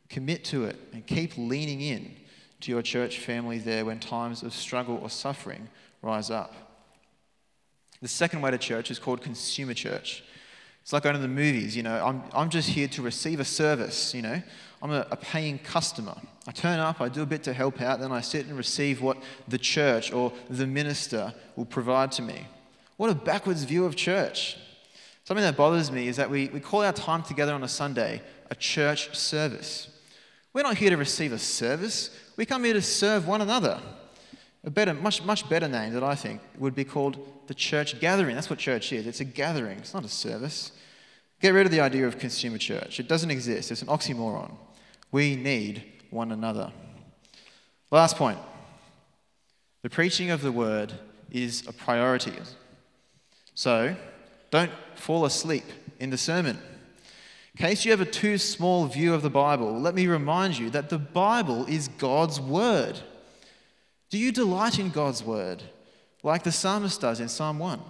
Commit 0.09 0.45
to 0.45 0.65
it 0.65 0.77
and 0.93 1.05
keep 1.05 1.37
leaning 1.37 1.81
in 1.81 2.15
to 2.61 2.71
your 2.71 2.81
church 2.81 3.19
family 3.19 3.59
there 3.59 3.85
when 3.85 3.99
times 3.99 4.43
of 4.43 4.53
struggle 4.53 4.99
or 5.01 5.09
suffering 5.09 5.67
rise 6.01 6.29
up. 6.29 6.53
The 8.01 8.07
second 8.07 8.41
way 8.41 8.51
to 8.51 8.57
church 8.57 8.91
is 8.91 8.99
called 8.99 9.21
consumer 9.21 9.73
church. 9.73 10.23
It's 10.81 10.93
like 10.93 11.03
going 11.03 11.15
to 11.15 11.21
the 11.21 11.27
movies, 11.27 11.75
you 11.75 11.83
know, 11.83 12.05
I'm, 12.05 12.23
I'm 12.33 12.49
just 12.49 12.69
here 12.69 12.87
to 12.89 13.01
receive 13.01 13.41
a 13.41 13.45
service, 13.45 14.13
you 14.13 14.21
know. 14.21 14.41
I'm 14.81 14.91
a, 14.91 15.05
a 15.11 15.17
paying 15.17 15.59
customer. 15.59 16.15
I 16.47 16.51
turn 16.51 16.79
up, 16.79 17.01
I 17.01 17.09
do 17.09 17.23
a 17.23 17.25
bit 17.25 17.43
to 17.43 17.53
help 17.53 17.81
out, 17.81 17.99
then 17.99 18.11
I 18.11 18.21
sit 18.21 18.45
and 18.45 18.55
receive 18.55 19.01
what 19.01 19.17
the 19.47 19.57
church 19.57 20.13
or 20.13 20.31
the 20.49 20.67
minister 20.67 21.33
will 21.55 21.65
provide 21.65 22.11
to 22.13 22.21
me. 22.21 22.47
What 22.95 23.09
a 23.09 23.15
backwards 23.15 23.63
view 23.63 23.85
of 23.85 23.95
church. 23.95 24.57
Something 25.25 25.43
that 25.43 25.57
bothers 25.57 25.91
me 25.91 26.07
is 26.07 26.15
that 26.15 26.29
we, 26.29 26.47
we 26.47 26.61
call 26.61 26.83
our 26.83 26.93
time 26.93 27.21
together 27.21 27.53
on 27.53 27.63
a 27.63 27.67
Sunday 27.67 28.21
a 28.49 28.55
church 28.55 29.13
service. 29.13 29.89
We're 30.53 30.63
not 30.63 30.77
here 30.77 30.89
to 30.89 30.95
receive 30.95 31.33
a 31.33 31.37
service. 31.37 32.11
We 32.37 32.45
come 32.45 32.63
here 32.63 32.73
to 32.73 32.81
serve 32.81 33.27
one 33.27 33.41
another. 33.41 33.81
A 34.63 34.69
better, 34.69 34.93
much, 34.93 35.23
much 35.23 35.49
better 35.49 35.67
name 35.67 35.93
that 35.93 36.03
I 36.03 36.15
think 36.15 36.41
would 36.57 36.75
be 36.75 36.83
called 36.83 37.17
the 37.47 37.53
church 37.53 37.99
gathering. 37.99 38.35
That's 38.35 38.49
what 38.49 38.59
church 38.59 38.93
is. 38.93 39.07
It's 39.07 39.19
a 39.19 39.25
gathering. 39.25 39.79
It's 39.79 39.93
not 39.93 40.05
a 40.05 40.09
service. 40.09 40.71
Get 41.41 41.53
rid 41.53 41.65
of 41.65 41.71
the 41.71 41.81
idea 41.81 42.07
of 42.07 42.19
consumer 42.19 42.57
church. 42.57 42.99
It 42.99 43.07
doesn't 43.07 43.31
exist. 43.31 43.71
It's 43.71 43.81
an 43.81 43.87
oxymoron. 43.87 44.55
We 45.11 45.35
need 45.35 45.83
one 46.09 46.31
another. 46.31 46.71
Last 47.91 48.17
point. 48.17 48.39
The 49.83 49.89
preaching 49.89 50.29
of 50.29 50.41
the 50.41 50.51
word 50.51 50.93
is 51.31 51.65
a 51.67 51.73
priority. 51.73 52.33
So, 53.53 53.95
don't 54.51 54.71
fall 54.95 55.25
asleep 55.25 55.65
in 55.99 56.09
the 56.09 56.17
sermon. 56.17 56.59
Case 57.57 57.85
you 57.85 57.91
have 57.91 58.01
a 58.01 58.05
too 58.05 58.37
small 58.37 58.85
view 58.85 59.15
of 59.15 59.23
the 59.23 59.31
Bible, 59.31 59.79
let 59.79 59.95
me 59.95 60.05
remind 60.05 60.59
you 60.59 60.69
that 60.69 60.89
the 60.89 60.99
Bible 60.99 61.65
is 61.65 61.87
God's 61.87 62.39
Word. 62.39 62.99
Do 64.09 64.19
you 64.19 64.31
delight 64.31 64.79
in 64.79 64.89
God's 64.89 65.23
word 65.23 65.63
like 66.23 66.43
the 66.43 66.51
psalmist 66.51 67.01
does 67.01 67.19
in 67.19 67.27
Psalm 67.27 67.59
1? 67.59 67.81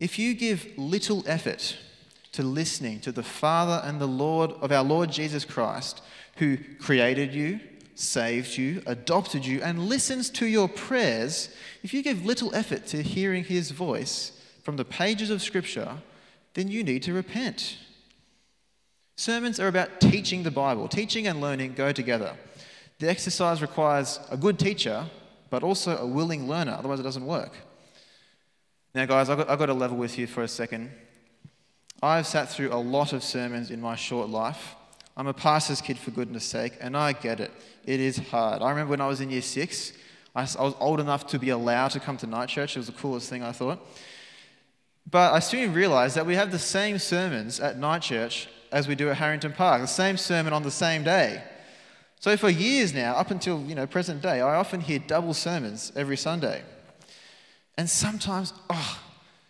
If 0.00 0.18
you 0.18 0.34
give 0.34 0.66
little 0.76 1.22
effort 1.26 1.76
to 2.32 2.42
listening 2.42 3.00
to 3.00 3.12
the 3.12 3.22
Father 3.22 3.86
and 3.86 4.00
the 4.00 4.06
Lord 4.06 4.52
of 4.62 4.72
our 4.72 4.82
Lord 4.82 5.12
Jesus 5.12 5.44
Christ, 5.44 6.02
who 6.36 6.56
created 6.80 7.34
you, 7.34 7.60
saved 7.94 8.56
you, 8.56 8.82
adopted 8.86 9.44
you, 9.44 9.60
and 9.62 9.88
listens 9.88 10.30
to 10.30 10.46
your 10.46 10.68
prayers, 10.68 11.54
if 11.82 11.92
you 11.92 12.02
give 12.02 12.24
little 12.24 12.54
effort 12.54 12.86
to 12.86 13.02
hearing 13.02 13.44
his 13.44 13.72
voice 13.72 14.32
from 14.62 14.76
the 14.76 14.84
pages 14.84 15.28
of 15.28 15.42
Scripture, 15.42 15.98
then 16.54 16.68
you 16.68 16.82
need 16.82 17.02
to 17.04 17.12
repent. 17.12 17.78
Sermons 19.16 19.60
are 19.60 19.68
about 19.68 20.00
teaching 20.00 20.42
the 20.42 20.50
Bible. 20.50 20.88
Teaching 20.88 21.26
and 21.26 21.40
learning 21.40 21.74
go 21.74 21.92
together. 21.92 22.34
The 22.98 23.08
exercise 23.08 23.62
requires 23.62 24.18
a 24.30 24.36
good 24.36 24.58
teacher, 24.58 25.06
but 25.50 25.62
also 25.62 25.96
a 25.96 26.06
willing 26.06 26.48
learner, 26.48 26.72
otherwise, 26.72 27.00
it 27.00 27.02
doesn't 27.02 27.26
work. 27.26 27.52
Now, 28.94 29.06
guys, 29.06 29.28
I've 29.28 29.38
got, 29.38 29.50
I've 29.50 29.58
got 29.58 29.66
to 29.66 29.74
level 29.74 29.96
with 29.96 30.18
you 30.18 30.26
for 30.26 30.42
a 30.42 30.48
second. 30.48 30.90
I've 32.02 32.26
sat 32.26 32.50
through 32.50 32.72
a 32.72 32.80
lot 32.80 33.12
of 33.12 33.22
sermons 33.22 33.70
in 33.70 33.80
my 33.80 33.94
short 33.94 34.30
life. 34.30 34.74
I'm 35.16 35.26
a 35.26 35.34
pastor's 35.34 35.80
kid, 35.80 35.98
for 35.98 36.10
goodness 36.10 36.44
sake, 36.44 36.78
and 36.80 36.96
I 36.96 37.12
get 37.12 37.40
it. 37.40 37.50
It 37.84 38.00
is 38.00 38.16
hard. 38.16 38.62
I 38.62 38.70
remember 38.70 38.90
when 38.90 39.00
I 39.00 39.06
was 39.06 39.20
in 39.20 39.30
year 39.30 39.42
six, 39.42 39.92
I, 40.34 40.42
I 40.58 40.62
was 40.62 40.74
old 40.80 40.98
enough 40.98 41.26
to 41.28 41.38
be 41.38 41.50
allowed 41.50 41.88
to 41.88 42.00
come 42.00 42.16
to 42.18 42.26
night 42.26 42.48
church. 42.48 42.76
It 42.76 42.78
was 42.78 42.86
the 42.86 42.92
coolest 42.92 43.28
thing, 43.28 43.42
I 43.42 43.52
thought. 43.52 43.86
But 45.10 45.32
I 45.32 45.40
soon 45.40 45.72
realized 45.72 46.16
that 46.16 46.26
we 46.26 46.36
have 46.36 46.52
the 46.52 46.58
same 46.58 46.98
sermons 46.98 47.58
at 47.58 47.78
night 47.78 48.02
church 48.02 48.48
as 48.70 48.86
we 48.86 48.94
do 48.94 49.10
at 49.10 49.16
Harrington 49.16 49.52
Park, 49.52 49.80
the 49.80 49.86
same 49.86 50.16
sermon 50.16 50.52
on 50.52 50.62
the 50.62 50.70
same 50.70 51.02
day. 51.02 51.42
So 52.20 52.36
for 52.36 52.50
years 52.50 52.94
now, 52.94 53.14
up 53.14 53.30
until 53.30 53.62
you 53.62 53.74
know 53.74 53.86
present 53.86 54.22
day, 54.22 54.40
I 54.40 54.56
often 54.56 54.80
hear 54.80 54.98
double 54.98 55.34
sermons 55.34 55.90
every 55.96 56.16
Sunday. 56.16 56.62
And 57.76 57.88
sometimes, 57.88 58.52
oh, 58.68 59.00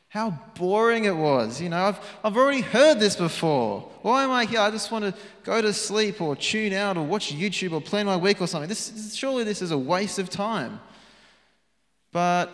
how 0.09 0.39
boring 0.55 1.05
it 1.05 1.17
was. 1.17 1.61
You 1.61 1.69
know, 1.69 1.85
I've, 1.85 1.99
I've 2.25 2.37
already 2.37 2.63
heard 2.63 2.99
this 2.99 3.17
before. 3.17 3.91
Why 4.03 4.25
am 4.25 4.31
I 4.31 4.45
here? 4.45 4.61
I 4.61 4.71
just 4.71 4.91
want 4.91 5.05
to 5.05 5.15
go 5.43 5.61
to 5.61 5.73
sleep 5.73 6.21
or 6.21 6.37
tune 6.37 6.73
out 6.73 6.97
or 6.97 7.05
watch 7.05 7.33
YouTube 7.33 7.73
or 7.73 7.81
plan 7.81 8.07
my 8.07 8.17
week 8.17 8.41
or 8.41 8.47
something. 8.47 8.69
This, 8.69 9.15
surely 9.15 9.45
this 9.45 9.63
is 9.63 9.73
a 9.73 9.79
waste 9.79 10.19
of 10.19 10.31
time. 10.31 10.81
But 12.13 12.53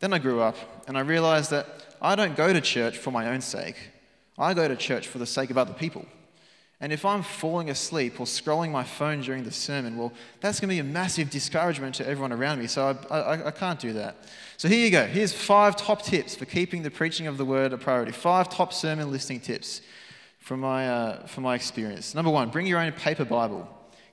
then 0.00 0.12
I 0.12 0.18
grew 0.18 0.40
up 0.40 0.56
and 0.88 0.98
I 0.98 1.00
realized 1.00 1.50
that 1.50 1.81
I 2.02 2.16
don't 2.16 2.36
go 2.36 2.52
to 2.52 2.60
church 2.60 2.98
for 2.98 3.12
my 3.12 3.28
own 3.28 3.40
sake. 3.40 3.76
I 4.36 4.54
go 4.54 4.66
to 4.66 4.74
church 4.74 5.06
for 5.06 5.18
the 5.18 5.26
sake 5.26 5.50
of 5.50 5.56
other 5.56 5.72
people. 5.72 6.04
And 6.80 6.92
if 6.92 7.04
I'm 7.04 7.22
falling 7.22 7.70
asleep 7.70 8.18
or 8.18 8.26
scrolling 8.26 8.72
my 8.72 8.82
phone 8.82 9.20
during 9.20 9.44
the 9.44 9.52
sermon, 9.52 9.96
well, 9.96 10.12
that's 10.40 10.58
going 10.58 10.68
to 10.68 10.74
be 10.74 10.80
a 10.80 10.84
massive 10.84 11.30
discouragement 11.30 11.94
to 11.94 12.08
everyone 12.08 12.32
around 12.32 12.58
me. 12.58 12.66
So 12.66 12.98
I, 13.08 13.18
I, 13.18 13.46
I, 13.46 13.50
can't 13.52 13.78
do 13.78 13.92
that. 13.92 14.16
So 14.56 14.66
here 14.66 14.84
you 14.84 14.90
go. 14.90 15.06
Here's 15.06 15.32
five 15.32 15.76
top 15.76 16.02
tips 16.02 16.34
for 16.34 16.44
keeping 16.44 16.82
the 16.82 16.90
preaching 16.90 17.28
of 17.28 17.38
the 17.38 17.44
word 17.44 17.72
a 17.72 17.78
priority. 17.78 18.10
Five 18.10 18.48
top 18.48 18.72
sermon 18.72 19.12
listening 19.12 19.38
tips 19.38 19.80
from 20.40 20.58
my, 20.58 20.88
uh, 20.88 21.26
from 21.28 21.44
my 21.44 21.54
experience. 21.54 22.16
Number 22.16 22.32
one, 22.32 22.50
bring 22.50 22.66
your 22.66 22.80
own 22.80 22.90
paper 22.90 23.24
Bible. 23.24 23.68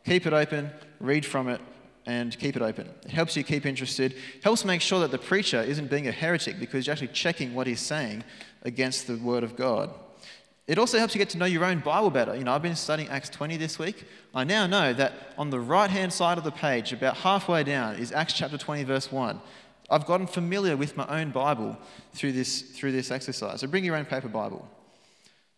Keep 0.05 0.27
it 0.27 0.33
open, 0.33 0.69
read 0.99 1.25
from 1.25 1.49
it, 1.49 1.59
and 2.05 2.37
keep 2.39 2.55
it 2.55 2.61
open. 2.61 2.89
It 3.03 3.11
helps 3.11 3.35
you 3.35 3.43
keep 3.43 3.65
interested, 3.65 4.15
helps 4.43 4.65
make 4.65 4.81
sure 4.81 4.99
that 5.01 5.11
the 5.11 5.17
preacher 5.17 5.61
isn't 5.61 5.89
being 5.89 6.07
a 6.07 6.11
heretic 6.11 6.59
because 6.59 6.87
you're 6.87 6.93
actually 6.93 7.09
checking 7.09 7.53
what 7.53 7.67
he's 7.67 7.81
saying 7.81 8.23
against 8.63 9.07
the 9.07 9.17
word 9.17 9.43
of 9.43 9.55
God. 9.55 9.91
It 10.67 10.77
also 10.77 10.99
helps 10.99 11.15
you 11.15 11.19
get 11.19 11.29
to 11.29 11.37
know 11.39 11.45
your 11.45 11.65
own 11.65 11.79
Bible 11.79 12.11
better. 12.11 12.35
You 12.35 12.43
know, 12.43 12.53
I've 12.53 12.61
been 12.61 12.75
studying 12.75 13.09
Acts 13.09 13.29
20 13.29 13.57
this 13.57 13.79
week. 13.79 14.05
I 14.35 14.43
now 14.43 14.67
know 14.67 14.93
that 14.93 15.13
on 15.35 15.49
the 15.49 15.59
right 15.59 15.89
hand 15.89 16.13
side 16.13 16.37
of 16.37 16.43
the 16.43 16.51
page, 16.51 16.93
about 16.93 17.17
halfway 17.17 17.63
down, 17.63 17.95
is 17.95 18.11
Acts 18.11 18.33
chapter 18.33 18.57
20, 18.57 18.83
verse 18.83 19.11
1. 19.11 19.41
I've 19.89 20.05
gotten 20.05 20.27
familiar 20.27 20.77
with 20.77 20.95
my 20.95 21.07
own 21.07 21.31
Bible 21.31 21.75
through 22.13 22.33
this, 22.33 22.61
through 22.61 22.91
this 22.91 23.09
exercise. 23.09 23.61
So 23.61 23.67
bring 23.67 23.83
your 23.83 23.95
own 23.95 24.05
paper 24.05 24.27
Bible. 24.27 24.67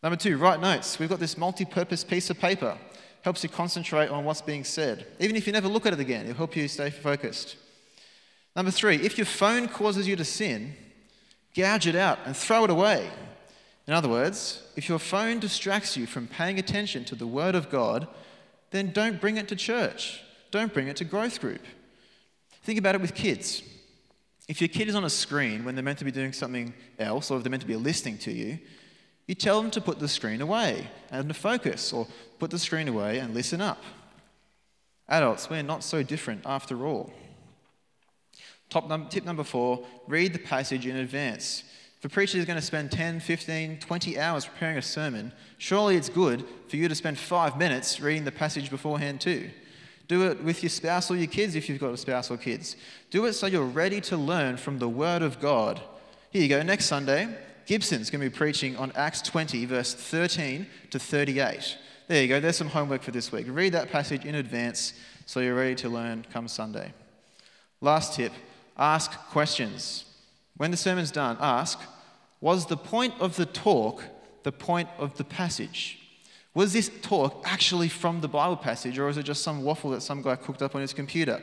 Number 0.01 0.15
two, 0.15 0.37
write 0.37 0.61
notes. 0.61 0.97
We've 0.97 1.09
got 1.09 1.19
this 1.19 1.37
multi 1.37 1.65
purpose 1.65 2.03
piece 2.03 2.29
of 2.29 2.39
paper. 2.39 2.77
Helps 3.23 3.43
you 3.43 3.49
concentrate 3.49 4.09
on 4.09 4.25
what's 4.25 4.41
being 4.41 4.63
said. 4.63 5.05
Even 5.19 5.35
if 5.35 5.45
you 5.45 5.53
never 5.53 5.67
look 5.67 5.85
at 5.85 5.93
it 5.93 5.99
again, 5.99 6.25
it'll 6.25 6.37
help 6.37 6.55
you 6.55 6.67
stay 6.67 6.89
focused. 6.89 7.55
Number 8.55 8.71
three, 8.71 8.95
if 8.97 9.17
your 9.17 9.25
phone 9.25 9.67
causes 9.67 10.07
you 10.07 10.15
to 10.15 10.25
sin, 10.25 10.73
gouge 11.55 11.87
it 11.87 11.95
out 11.95 12.19
and 12.25 12.35
throw 12.35 12.63
it 12.63 12.69
away. 12.69 13.09
In 13.87 13.93
other 13.93 14.09
words, 14.09 14.63
if 14.75 14.89
your 14.89 14.99
phone 14.99 15.39
distracts 15.39 15.97
you 15.97 16.05
from 16.05 16.27
paying 16.27 16.59
attention 16.59 17.03
to 17.05 17.15
the 17.15 17.27
Word 17.27 17.55
of 17.55 17.69
God, 17.69 18.07
then 18.71 18.91
don't 18.91 19.19
bring 19.19 19.37
it 19.37 19.47
to 19.49 19.55
church. 19.55 20.21
Don't 20.49 20.73
bring 20.73 20.87
it 20.87 20.97
to 20.97 21.05
growth 21.05 21.39
group. 21.39 21.61
Think 22.63 22.79
about 22.79 22.95
it 22.95 23.01
with 23.01 23.15
kids. 23.15 23.63
If 24.47 24.61
your 24.61 24.67
kid 24.67 24.87
is 24.87 24.95
on 24.95 25.03
a 25.03 25.09
screen 25.09 25.63
when 25.63 25.75
they're 25.75 25.83
meant 25.83 25.99
to 25.99 26.05
be 26.05 26.11
doing 26.11 26.33
something 26.33 26.73
else, 26.99 27.31
or 27.31 27.37
if 27.37 27.43
they're 27.43 27.51
meant 27.51 27.61
to 27.61 27.67
be 27.67 27.75
listening 27.75 28.17
to 28.19 28.31
you, 28.31 28.59
you 29.31 29.35
tell 29.35 29.61
them 29.61 29.71
to 29.71 29.79
put 29.79 29.97
the 29.97 30.09
screen 30.09 30.41
away 30.41 30.89
and 31.09 31.29
to 31.29 31.33
focus, 31.33 31.93
or 31.93 32.05
put 32.37 32.51
the 32.51 32.59
screen 32.59 32.89
away 32.89 33.19
and 33.19 33.33
listen 33.33 33.61
up. 33.61 33.81
Adults, 35.07 35.49
we're 35.49 35.63
not 35.63 35.85
so 35.85 36.03
different 36.03 36.41
after 36.45 36.85
all. 36.85 37.13
Top 38.69 38.89
num- 38.89 39.07
tip 39.07 39.23
number 39.23 39.45
four 39.45 39.85
read 40.05 40.33
the 40.33 40.39
passage 40.39 40.85
in 40.85 40.97
advance. 40.97 41.63
If 41.97 42.03
a 42.03 42.09
preacher 42.09 42.39
is 42.39 42.43
going 42.43 42.59
to 42.59 42.65
spend 42.65 42.91
10, 42.91 43.21
15, 43.21 43.79
20 43.79 44.19
hours 44.19 44.45
preparing 44.45 44.77
a 44.77 44.81
sermon, 44.81 45.31
surely 45.57 45.95
it's 45.95 46.09
good 46.09 46.43
for 46.67 46.75
you 46.75 46.89
to 46.89 46.95
spend 46.95 47.17
five 47.17 47.57
minutes 47.57 48.01
reading 48.01 48.25
the 48.25 48.33
passage 48.33 48.69
beforehand 48.69 49.21
too. 49.21 49.49
Do 50.09 50.29
it 50.29 50.43
with 50.43 50.61
your 50.61 50.69
spouse 50.69 51.09
or 51.09 51.15
your 51.15 51.27
kids 51.27 51.55
if 51.55 51.69
you've 51.69 51.79
got 51.79 51.93
a 51.93 51.97
spouse 51.97 52.29
or 52.29 52.35
kids. 52.35 52.75
Do 53.11 53.25
it 53.27 53.33
so 53.33 53.47
you're 53.47 53.63
ready 53.63 54.01
to 54.01 54.17
learn 54.17 54.57
from 54.57 54.79
the 54.79 54.89
Word 54.89 55.21
of 55.21 55.39
God. 55.39 55.79
Here 56.31 56.41
you 56.41 56.49
go. 56.49 56.61
Next 56.63 56.87
Sunday, 56.87 57.33
Gibson's 57.71 58.09
going 58.09 58.21
to 58.21 58.29
be 58.29 58.35
preaching 58.35 58.75
on 58.75 58.91
Acts 58.97 59.21
20, 59.21 59.63
verse 59.63 59.93
13 59.93 60.67
to 60.89 60.99
38. 60.99 61.77
There 62.09 62.21
you 62.21 62.27
go. 62.27 62.41
There's 62.41 62.57
some 62.57 62.67
homework 62.67 63.01
for 63.01 63.11
this 63.11 63.31
week. 63.31 63.45
Read 63.47 63.71
that 63.71 63.89
passage 63.89 64.25
in 64.25 64.35
advance 64.35 64.93
so 65.25 65.39
you're 65.39 65.55
ready 65.55 65.75
to 65.75 65.87
learn 65.87 66.25
come 66.33 66.49
Sunday. 66.49 66.91
Last 67.79 68.13
tip 68.15 68.33
ask 68.77 69.11
questions. 69.29 70.03
When 70.57 70.71
the 70.71 70.75
sermon's 70.75 71.11
done, 71.11 71.37
ask, 71.39 71.79
was 72.41 72.65
the 72.65 72.75
point 72.75 73.13
of 73.21 73.37
the 73.37 73.45
talk 73.45 74.03
the 74.43 74.51
point 74.51 74.89
of 74.97 75.15
the 75.15 75.23
passage? 75.23 75.97
Was 76.53 76.73
this 76.73 76.91
talk 77.01 77.41
actually 77.45 77.87
from 77.87 78.19
the 78.19 78.27
Bible 78.27 78.57
passage, 78.57 78.99
or 78.99 79.07
is 79.07 79.15
it 79.15 79.23
just 79.23 79.43
some 79.43 79.63
waffle 79.63 79.91
that 79.91 80.01
some 80.01 80.21
guy 80.21 80.35
cooked 80.35 80.61
up 80.61 80.75
on 80.75 80.81
his 80.81 80.91
computer? 80.91 81.41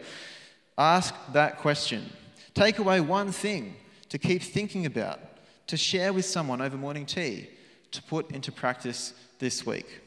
Ask 0.76 1.14
that 1.32 1.56
question. 1.56 2.04
Take 2.52 2.80
away 2.80 3.00
one 3.00 3.32
thing 3.32 3.76
to 4.10 4.18
keep 4.18 4.42
thinking 4.42 4.84
about, 4.84 5.20
to 5.68 5.76
share 5.76 6.12
with 6.12 6.24
someone 6.24 6.60
over 6.60 6.76
morning 6.76 7.06
tea, 7.06 7.48
to 7.92 8.02
put 8.02 8.30
into 8.32 8.50
practice 8.50 9.14
this 9.38 9.64
week. 9.64 10.00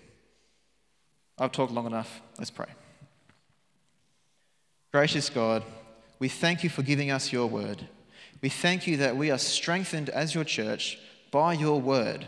I've 1.40 1.52
talked 1.52 1.72
long 1.72 1.86
enough. 1.86 2.22
Let's 2.38 2.52
pray. 2.52 2.68
Gracious 4.92 5.30
God, 5.30 5.64
we 6.20 6.28
thank 6.28 6.64
you 6.64 6.70
for 6.70 6.84
giving 6.84 7.10
us 7.10 7.32
your 7.32 7.48
word. 7.48 7.88
We 8.42 8.50
thank 8.50 8.86
you 8.86 8.98
that 8.98 9.16
we 9.16 9.32
are 9.32 9.38
strengthened 9.38 10.10
as 10.10 10.36
your 10.36 10.44
church 10.44 11.00
by 11.32 11.54
your 11.54 11.80
word. 11.80 12.26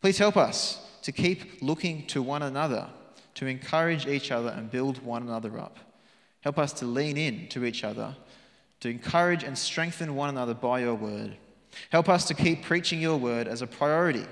Please 0.00 0.18
help 0.18 0.36
us 0.36 0.80
to 1.02 1.12
keep 1.12 1.62
looking 1.62 2.06
to 2.08 2.22
one 2.22 2.42
another, 2.42 2.88
to 3.34 3.46
encourage 3.46 4.06
each 4.06 4.30
other 4.30 4.50
and 4.50 4.70
build 4.70 5.02
one 5.02 5.22
another 5.22 5.58
up. 5.58 5.78
Help 6.40 6.58
us 6.58 6.72
to 6.74 6.84
lean 6.84 7.16
in 7.16 7.48
to 7.48 7.64
each 7.64 7.82
other, 7.82 8.14
to 8.80 8.88
encourage 8.88 9.42
and 9.42 9.58
strengthen 9.58 10.14
one 10.14 10.28
another 10.28 10.54
by 10.54 10.80
your 10.80 10.94
word. 10.94 11.36
Help 11.90 12.08
us 12.08 12.24
to 12.26 12.34
keep 12.34 12.62
preaching 12.62 13.00
your 13.00 13.16
word 13.16 13.48
as 13.48 13.62
a 13.62 13.66
priority. 13.66 14.24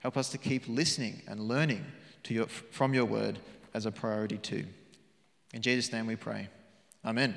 Help 0.00 0.16
us 0.16 0.28
to 0.30 0.38
keep 0.38 0.68
listening 0.68 1.22
and 1.26 1.40
learning 1.40 1.84
your, 2.32 2.46
from 2.46 2.94
your 2.94 3.04
word 3.04 3.38
as 3.74 3.86
a 3.86 3.92
priority 3.92 4.38
too. 4.38 4.64
In 5.52 5.62
Jesus' 5.62 5.92
name 5.92 6.06
we 6.06 6.16
pray. 6.16 6.48
Amen. 7.04 7.34